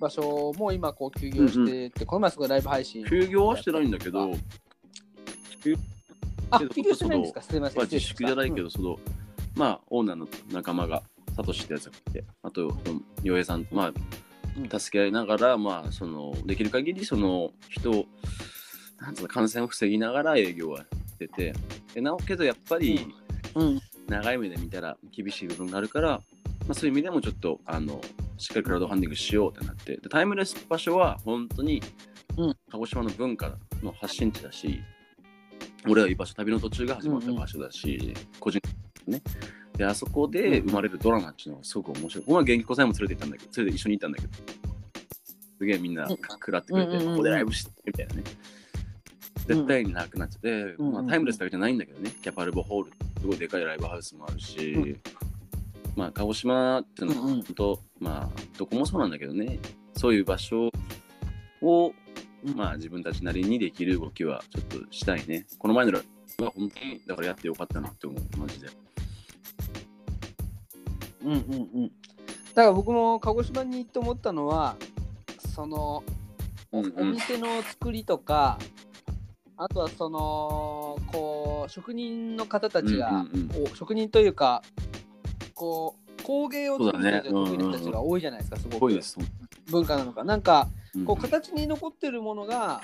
[0.00, 3.04] 場所も今こう休業してて、この前すごいライブ配信。
[3.04, 4.32] 休業はしてないんだけど、
[6.50, 7.42] あ、休業してないんですか？
[7.42, 7.76] すみません。
[7.76, 8.64] まあ、自粛じゃないけど。
[8.64, 8.98] ど、その、
[9.54, 11.02] まあ、オーナーの仲間が、
[11.36, 12.74] サトシってやつがいて、あと、
[13.22, 13.94] 洋平さんと、まうん
[14.74, 18.06] あ、助け合いながら、まあ、その、できる限り、その、人を、
[18.98, 20.84] なんつうの、感染を防ぎながら営業はし
[21.18, 21.52] てて、
[21.94, 23.14] でなおけど、やっぱり、
[23.54, 23.80] うん。
[24.08, 26.22] 長い目で見たら厳しい部分があるから、ま
[26.70, 28.00] あ、そういう意味でもちょっと、あの、
[28.38, 31.82] しっかりクラウドファンディングしようってなって、でタイムレス場所は、本当に
[32.36, 34.80] うん、鹿児島の文化の発信地だし、
[35.88, 38.60] 俺は居場所、旅の途中が始まった場所だし、個人
[39.06, 39.22] ね。
[39.76, 42.24] で、あそこで生まれるドラマっていうのがすごく面白い。
[42.24, 44.34] この前、元気子さんも連れて行ったんだけど、連れて一緒に行ったんだけど、
[45.58, 48.22] すげえみんなうん食らってくれて、うんうんうんうんここでライブしてみたいなね。
[49.46, 50.92] 絶対になくなっちゃって、うん。
[50.92, 55.00] まあ、タイムレスだけじゃないんだけどね、キャパルボホール、すごいでかいライブハウスもあるし、うん。
[55.96, 57.42] まあ、鹿児島っていうのは、うんうん。
[57.42, 59.58] 本当、まあ、どこもそうなんだけどね、
[59.94, 60.70] そういう場所
[61.60, 61.92] を、
[62.44, 62.54] うん。
[62.56, 65.46] まあ、自分たちなりにできる動きはちょっとしたいね。
[65.58, 66.02] この前のライ
[66.38, 68.68] ブは本当に、だからやってよかったなって思う、マジで。
[71.24, 71.36] うんうん
[71.74, 71.92] うん。
[72.54, 74.76] だから僕も鹿児島に行って思ったのは、
[75.54, 76.02] その、
[76.72, 78.58] お店の作りとか、
[79.64, 83.72] あとはその、こう、職人の方たちが、うんうんうん。
[83.72, 84.62] お職人というか、
[85.54, 88.74] こう、工芸を作る人たちが多いじゃないですか、すごく。
[88.74, 89.18] すごいです。
[89.70, 90.24] 文化なのか。
[90.24, 92.80] なんか、うんこう、形に残ってるものが、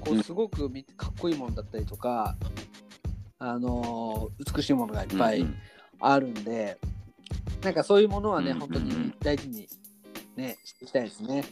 [0.00, 2.36] こうう、すごくかっこいいものだったりとか、
[3.38, 5.54] あのー美しいものがいっぱいうんうん。
[5.98, 6.78] あるんで、
[7.62, 8.68] なんかそういうものはね、うんうんうん。
[8.68, 9.68] 本当に大事に
[10.36, 11.44] ね、していきたいですね。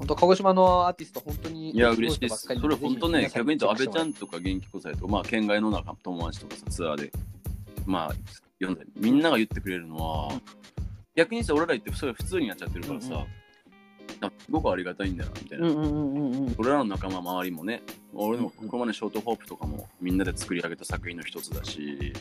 [0.00, 2.46] 本当、鹿児島のアーティスト、本当にいや、ご嬉しいです。
[2.46, 4.08] それ本当ね、逆に言うと、安倍ちゃん。
[4.08, 7.12] んとか元気子さんとか、まあ、県外の中友達とかさ、ツアーで、
[7.84, 8.14] まあ、
[8.58, 10.32] 読んだり、みんなが言ってくれるのは、
[11.14, 13.26] 逆にさ、俺ら言って、それ普通にやっちゃってるからさ、うんうん
[14.22, 15.68] あすごくありがたいんだな、みたいな。
[15.68, 16.54] うんうんうんうんうん。
[16.58, 17.82] 俺らの仲間周りもね、
[18.12, 22.12] 俺のうんうんこの前のショートホープとかもみんなで作り上げた作品の一つだし、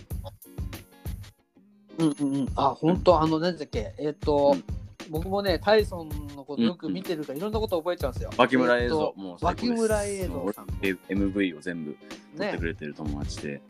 [1.97, 2.49] うんうんうん。
[2.55, 4.63] あ、本当、あの、何だっけ、えっ、と、うん
[5.09, 8.31] 僕もね、タイソンのことよく見てるから、いろんなこと覚えちゃうんですよ。
[8.37, 9.71] 脇村映像えっと、もう最高です。
[9.71, 10.67] 脇村映像さん。
[10.81, 12.65] 俺 MV を全部撮ってねく。
[12.65, 13.61] れてる友達で、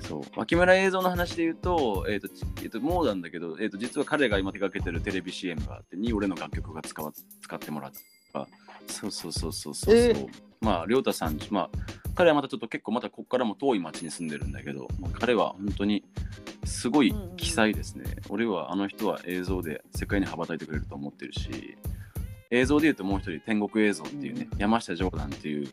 [0.00, 0.22] そう。
[0.36, 7.92] 脇村映像の話で言うと,、えーとちえー、ともうなんだけど、えー、と実は彼が今手掛けてるテレビ CM があってに俺の楽曲が使わ使ってもらっ
[8.32, 8.46] た。
[8.86, 11.70] そうそうそうそうそうそう、えーまあ亮太さんまあ
[12.14, 16.04] 彼はまたちょっと結構またここからも遠い町に住んでるんだけど、まあ、彼は本当に
[16.64, 21.76] すごい奇才ですね、俺はあの人は映像で世界に羽ばたいてくれると思ってるし
[22.50, 24.58] 映像で言うともう一人天国映像っていうね、うん。
[24.58, 25.68] 山下ジョーダンっていう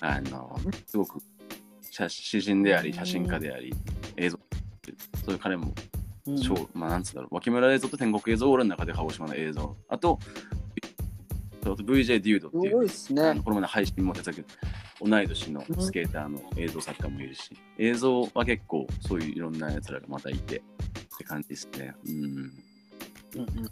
[0.00, 1.18] あのすごく
[1.82, 3.74] 写詩人であり写真家であり
[4.16, 4.38] 映像
[5.24, 5.72] そういう彼も
[6.26, 6.40] うん。
[6.40, 7.34] 超、まあなんつうんだろう。
[7.34, 9.76] 脇村映像と天国映像俺の中で鹿児島の映像。
[9.88, 11.03] あとあ
[11.64, 13.40] と VJ デュードってすいうすね。
[13.44, 14.44] この前の配信も手伝って
[15.00, 20.60] 同い年のスケーターの映像作家もいるし、映像は結構そういういろんなやつらがまたいてっ
[21.18, 21.94] て感じですね。
[22.06, 22.14] うん。
[22.14, 23.70] うんうん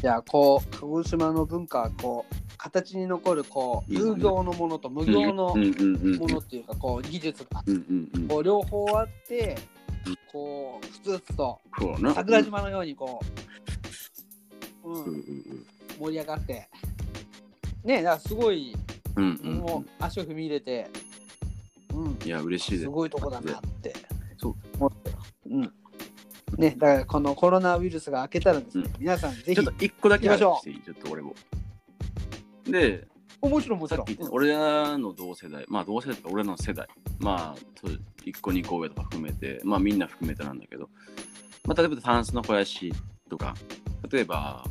[0.00, 8.28] じゃあこう鹿児島の文化はこう形に残るこううん有業のものと無業のうんうんうんものっていうかこう技術がうんうんうん。
[8.28, 9.56] こう両方あって
[10.06, 11.58] うんこうふつふつと。
[12.14, 13.18] 桜島のようにこ
[14.84, 15.66] う、うんうんうん
[15.98, 16.68] 盛り上がって。
[17.84, 18.74] ねだからすごい
[19.16, 19.24] うん。
[19.24, 19.86] うんうん。
[20.00, 20.88] 足を踏み入れて、
[21.94, 22.88] うん、いや、嬉しいですす。
[22.88, 23.94] ごいとこだなって。
[24.36, 24.54] そう。
[24.78, 25.10] 思って。
[25.50, 25.72] うん。
[26.56, 28.92] ねだからこのコロナウイルスが明けたらですね、うん。
[29.00, 30.50] 皆さんぜひちょっと一個だけ行きましょう。
[30.52, 31.34] 話していいちょっと俺も。
[32.64, 33.06] で、
[33.40, 34.06] おもちろんもちろん。
[34.06, 36.86] さっき言った俺らの同世代、まあ同世代とか俺らの世代、
[37.18, 40.88] まあそう1個2個上とか含めて、まあみんな含めてなんだけど、
[41.66, 42.92] まあ例えばタンスの肥やし
[43.28, 43.54] とか、
[44.10, 44.64] 例えば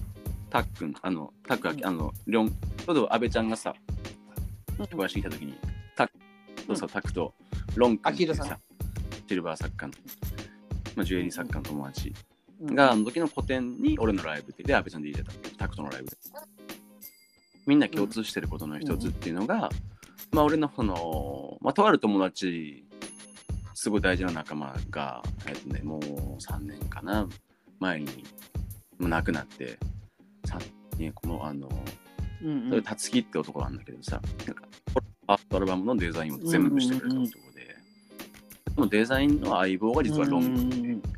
[0.53, 3.73] たっくん、あの、たっくあの、りょん、ちょうど安倍ちゃんがさ、
[4.77, 4.85] うん。
[4.85, 5.55] 肥やし来た時に、
[5.95, 6.09] たっ
[6.67, 7.33] とさ、たくと、
[7.73, 9.93] ロンくんってシルバー作家の、
[10.95, 12.13] まあジュエリー作家の友達
[12.61, 12.75] うん。
[12.75, 16.17] が、あの時の個展に俺のライブで、で、安倍ちゃんで入れたタクトのライブで。
[17.65, 19.71] みんな共通してることの一つっていうのが、
[20.33, 22.85] まあ俺のその、まあとある友達、
[23.73, 26.01] すごい大事な仲間が、えっとね、もう
[26.37, 27.27] 3年かな、
[27.79, 28.23] 前に、
[28.99, 29.79] もう亡くなって、
[30.45, 30.59] さ
[30.97, 31.69] ね、このあの、
[32.43, 34.65] うんそれたつきって男なんだけどさ、なんか、
[35.27, 37.77] アルバムのデザインを全部してくれた男で、
[38.75, 41.09] そのデザインの相棒が実はロン君で、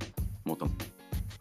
[0.43, 0.85] もともと。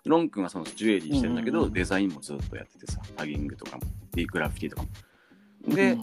[0.07, 3.82] ロン君はそのジュエリーしてるんだけど、うんうんうんデザインもずっとやっててさ、タギングとかも、
[4.12, 5.74] ディグラフィティとかも。
[5.74, 5.99] で、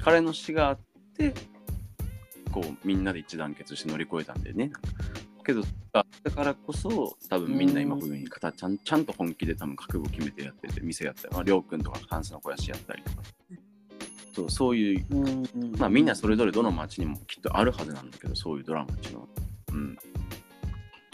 [0.00, 0.78] 彼の死があっ
[1.16, 1.34] て、
[2.52, 4.70] こう、みんなで一致団結して乗り越えたんだよね。
[5.46, 13.22] けど、だからこそ、多分みんな今風にちゃんちゃんと本気で多分覚悟決めてやってて、店やったり、まあ、りょうくんとかハンスの肥やしやったりとか。
[14.34, 19.26] そうそういう、うんうんまあみんなそれぞれどの町にもきっとあるはずなんだけど、そういうドラマっていうのは。
[19.72, 19.98] うん。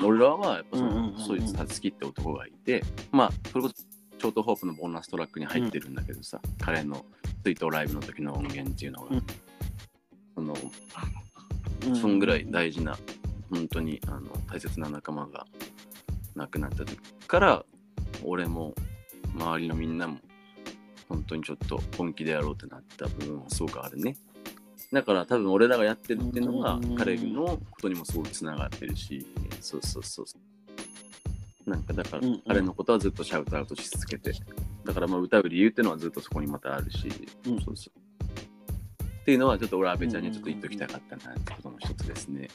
[0.05, 7.05] 俺らはやっぱその、うんうんうんうんそいつたつきって男がいて、まあそれこそショートホープのボーナストラックに入ってるんだけどさ、彼の
[7.45, 9.22] 追悼ライブの時の音源っていうのが、うん
[10.35, 10.55] その、
[11.87, 12.97] うんそんぐらい大事な、
[13.53, 15.47] 本当にあの大切な仲間が
[16.35, 16.97] 亡くなった時
[17.27, 17.65] から、
[18.25, 18.75] 俺も
[19.35, 20.19] 周りのみんなも
[21.09, 24.17] 本当にちょっと本気でやろうってなった部分はすごくあるね。
[24.91, 29.27] だから多分俺らがやってるっていうのはうん彼のことにもすごくつながってるし、
[29.61, 30.39] そうそうそうそ
[31.67, 31.71] う。
[31.71, 34.33] なんかだから彼のことはずっとシャウトアウトし続けて、
[34.85, 37.09] だからまあ歌う理由っていうのはずっとそこにまたあるし、
[37.47, 38.03] うんそうそう。
[39.23, 42.49] っていうのはちょっと俺阿部ちゃんにはちょっと言っときたかったなってことの一つですね。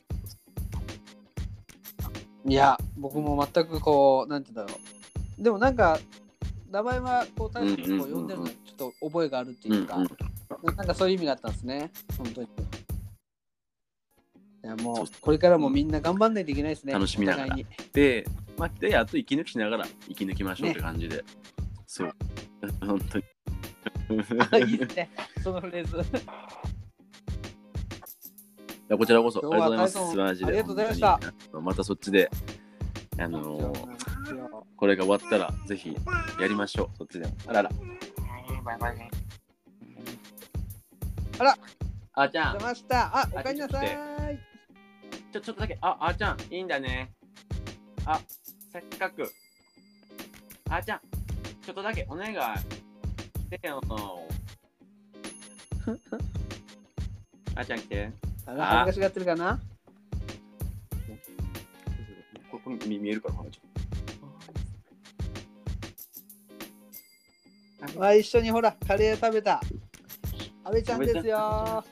[2.47, 4.79] いや、僕も全くこう、なんて言うんだろ
[5.39, 5.43] う。
[5.43, 5.99] でもなんか、
[6.71, 10.09] 名前はこう、大将にこう呼んでるのにちょっと覚えがあるっていうか、うんうん
[10.77, 12.47] なんかそういう意味があったんですね、本当に。
[12.47, 12.49] い
[14.63, 16.93] や、もそうう、これからもみんな頑張んないといけないですね。
[16.93, 17.57] 楽しみながら
[17.91, 18.25] で、
[18.57, 21.23] まあ、で、あと息抜きしながら生き抜きましょうって感じで。
[21.85, 22.13] そう。
[22.79, 23.23] 本当に。
[24.51, 25.09] あいいですね、
[25.43, 25.97] そのフレーズ。
[28.89, 30.17] いやこちらこそ、ありがとうございます。
[30.17, 30.47] マジで。
[30.47, 31.19] ありがとうございました。
[31.59, 32.29] またそっちで、
[33.19, 33.97] あのー
[34.77, 35.97] これが終わったら、ぜひ
[36.39, 36.97] やりましょう。
[36.97, 37.33] そっちでも。
[37.47, 37.69] あらら。
[41.39, 41.57] あら。
[42.13, 43.17] あーちゃん出、ました。
[43.17, 43.89] あ、おかえりなさい。
[45.33, 45.77] ちょ、ちょっとだけ。
[45.81, 47.11] あ、あーちゃん、いいんだね。
[48.05, 48.21] あ、
[48.71, 49.29] せっかく。
[50.69, 50.99] あーちゃん、
[51.61, 52.35] ちょっとだけお願い。
[53.49, 53.81] 来てよ。
[57.55, 58.26] あーちゃん来て。
[58.47, 59.59] 恥ずかしがってるかな？
[62.49, 69.61] ここ見見えるから、ちょあ一緒にほら、カレー食べた。
[70.63, 71.83] 阿部ちゃんですよ。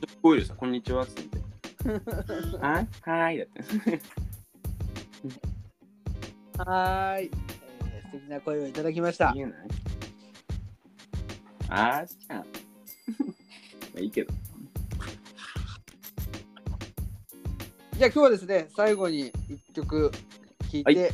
[0.00, 1.06] 聞こえるさ、こんにちは。
[2.60, 3.48] あはーい。
[6.58, 7.30] はーい、
[7.86, 9.30] えー素敵な声をいただきました。
[11.68, 12.44] あーちゃん。
[13.98, 14.32] まあいいけど。
[17.98, 20.12] じゃあ今日はですね、最後に一曲
[20.70, 21.12] 聴いはて、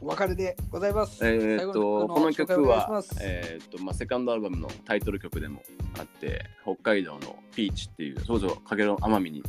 [0.00, 1.26] お別れでございます。
[1.26, 5.64] えーっと、この曲はす、えーっと、まあ、セカンドアルバムのタイトル曲でも
[5.98, 9.42] あって、北海道のピーチっていう、そうそう、かげろ奄美に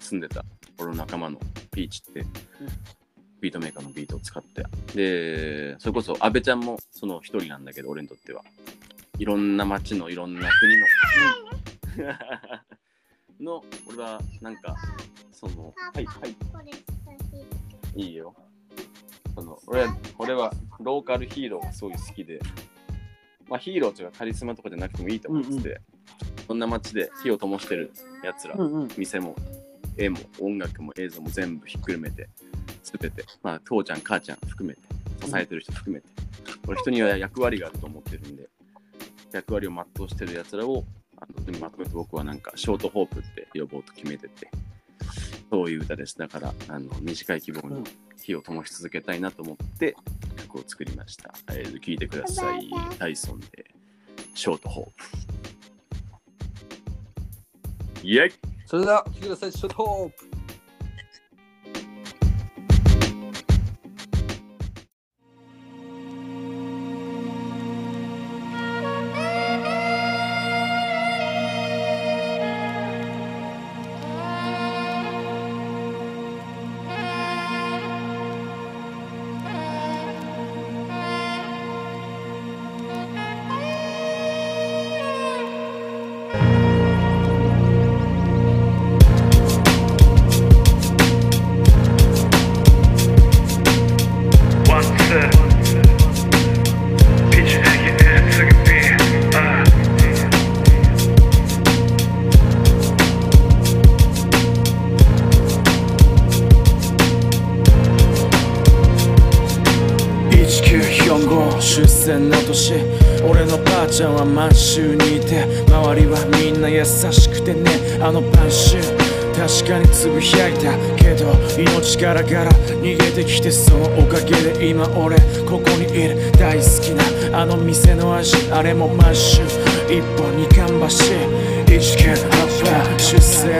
[0.00, 0.44] 住んでた
[0.78, 1.40] 俺の仲間の
[1.72, 2.26] ピーチって、
[3.40, 8.44] ビートメーカーのビートを使って、で、それこそ、安倍ちゃんもその一人なんだけど、俺にとっては。
[9.18, 10.86] いろんな町のいろんな国の、
[13.40, 14.76] の、俺はなんか、
[15.32, 16.36] その、はい、はい、
[18.00, 18.34] いいよ。
[19.34, 22.40] その俺は俺はローカルヒーローがすごい好きで、
[23.48, 25.80] まあ、ヒーローというかカリスマとかじゃなくてもいいと思ってて、
[26.46, 27.92] そんな街で火を灯してる
[28.24, 28.88] やつら、うんうん。
[28.96, 29.36] 店も
[29.96, 32.28] 絵も音楽も映像も全部ひっくるめて、
[32.82, 34.80] すべて、まあ、父ちゃん、母ちゃん含めて、
[35.26, 36.08] 支えてる人含めて、
[36.66, 38.48] 俺人には役割があると思ってるんで、
[39.32, 40.84] 役割を全うしてるやつらを、
[41.20, 44.50] あのまとめて僕はなんか、ショートホープって呼ぼうと決めてて、
[45.50, 46.18] そういう歌です。
[46.18, 47.84] だから、あの短い希望に
[48.16, 49.96] 火を灯し続けたいなと思って
[50.36, 51.34] 曲を作りました。
[51.52, 52.68] えー、聞いてください。
[52.98, 53.66] タイソンで、
[54.34, 54.92] ショートホープ。
[58.02, 58.32] イェイ
[58.66, 60.27] それでは、聴いてください、ショートホープ。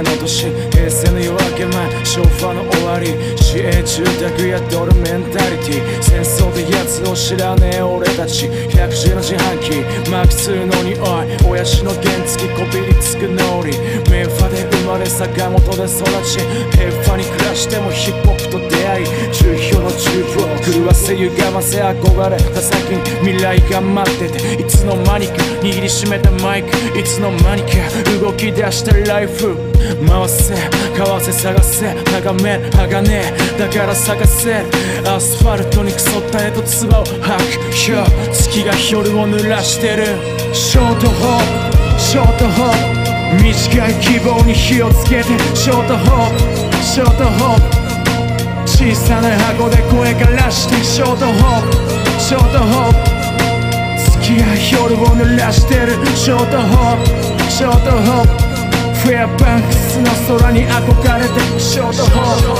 [0.02, 9.78] の年平成の夜明け前昭和の終わり市営住宅やドルメンタリティ戦争でやつを知らねえ俺たち百獣の自販機。
[10.10, 13.76] マックスの匂い親父の原付こびりつくノリ
[14.10, 16.40] メンファで生まれ坂本で育ち
[16.76, 26.68] 平和に暮らしてもヒップホップと出会い中氷の中部を狂わせ歪ませ憧れた先に未来が待ってていつの間にか握りしめたマイク
[26.98, 27.68] いつの間にか
[28.20, 29.77] 動き出したライフ。
[30.06, 33.22] 回せ為替探せ眺め鋼。
[33.58, 34.64] だから探せ。
[35.06, 37.60] アスファルトにクソった絵と唾を吐く。
[37.70, 40.18] 今日月が夜を濡らしてる。
[40.52, 43.42] ショートホープショートホープ。
[43.42, 45.24] 短い希望に火をつけて。
[45.54, 47.78] ショートホープショートホープ。
[48.66, 50.82] 小さな箱で声からして。
[50.84, 53.18] ショートホープショートホープ。
[54.20, 54.42] 月が
[54.90, 55.92] 夜を濡らしてる。
[56.16, 58.47] ショートホープショートホープ。
[58.98, 60.06] フェアバンクスの
[60.38, 62.58] 空に憧れてショートホープ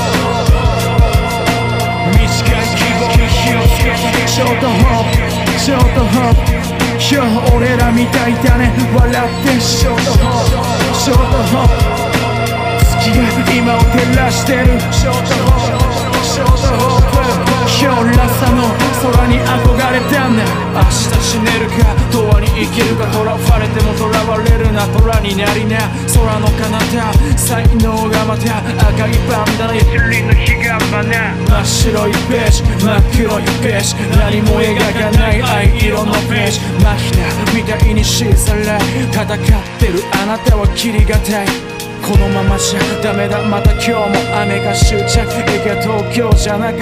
[2.17, 6.49] 短い希望に火をつけてショートホープショートホープ
[6.99, 8.71] 今日俺らみたいだね。
[8.95, 9.13] 笑っ
[9.43, 10.51] てショートホー
[10.91, 11.73] プショートホープ
[12.85, 14.65] 月が今を照らしてる。
[14.91, 15.88] ショートホープショートホープ
[16.29, 18.69] 今日らさの
[19.01, 20.93] 空に憧れたんだ明日
[21.25, 24.85] 死ねるか永遠に生きるか囚われても囚われるな。
[24.87, 25.89] 虎になりな。
[26.13, 37.25] 空の彼方才能がまた赤いバンダナ一輪の彼岸花真っ白いページ真っ黒いページ何も描かない藍色のページマヒナ
[37.55, 39.37] みたいにしさらい戦っ
[39.79, 41.47] てるあなたは切りがたい
[42.09, 46.79] このままじゃダメだまた今日も雨が終着えけ東京じゃなかっ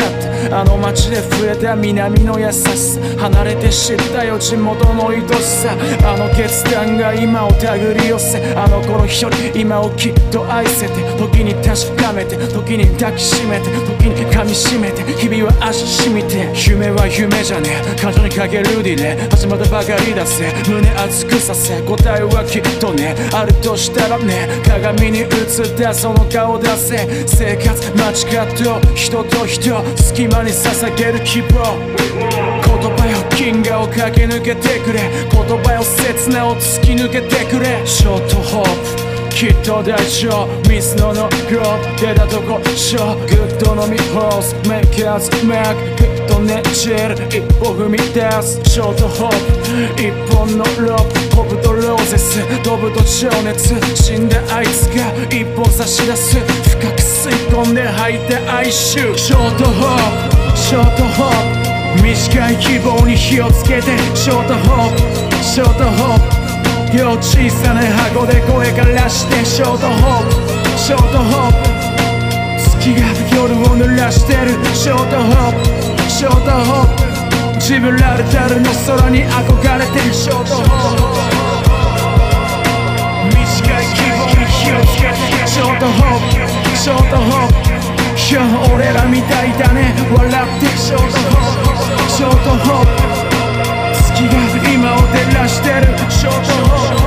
[0.47, 5.73] たあの街で増えた南の優しさ離れて知ったよ地元の愛しさ
[6.05, 18.01] あの決断が今を手繰り寄せあの頃一人今をきっと愛せて時に確かめて時に抱きしめて時に噛みしめて日々は足しみて夢は夢じゃねえ。
[18.01, 27.25] 感情にかけるディレイ始まったばかりだぜ胸熱くさせ答えはきっとねあるとしたらね鏡に映ったその顔出せ。
[27.27, 31.77] 生活街角と人と人隙間に捧げる希望。
[32.63, 35.09] 言葉よ銀河を駆け抜けてくれ。
[35.31, 37.85] 言葉よ刹那を突き抜けてくれ。
[37.85, 38.65] ショートホー
[39.29, 39.33] プ。
[39.33, 40.69] きっと大丈夫。
[40.69, 43.15] 水ののグロー出たとこショー。
[43.27, 44.55] グッドのミホース。
[44.67, 71.77] メイキャーズメイクねじる一歩踏み出すショートホープ一本のロープポブとローゼス飛ぶと情熱死んだあいつが一本差し出す深く吸い込んで吐いた哀愁ショートホープショートホープ短い希望に火をつけてショートホープショートホープよ小さな箱で声からしてショートホープショートホープ
[72.79, 75.76] 月が夜を濡らしてるショートホープ
[76.17, 80.73] ショート衝動自ブラルタルの空に憧れてるショート衝動
[83.29, 86.25] 短い希望に火をつけてショートホー
[86.73, 87.69] プショートホープ
[88.17, 88.41] いや
[88.73, 93.05] 俺らみたいだね笑ってショートホープショートホープ
[94.17, 96.97] 月が今を照らしてるショートホー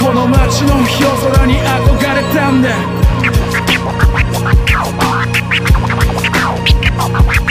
[0.00, 1.04] プこの街の夜
[1.36, 3.09] 空に憧れたんだ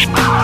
[0.05, 0.38] Bye.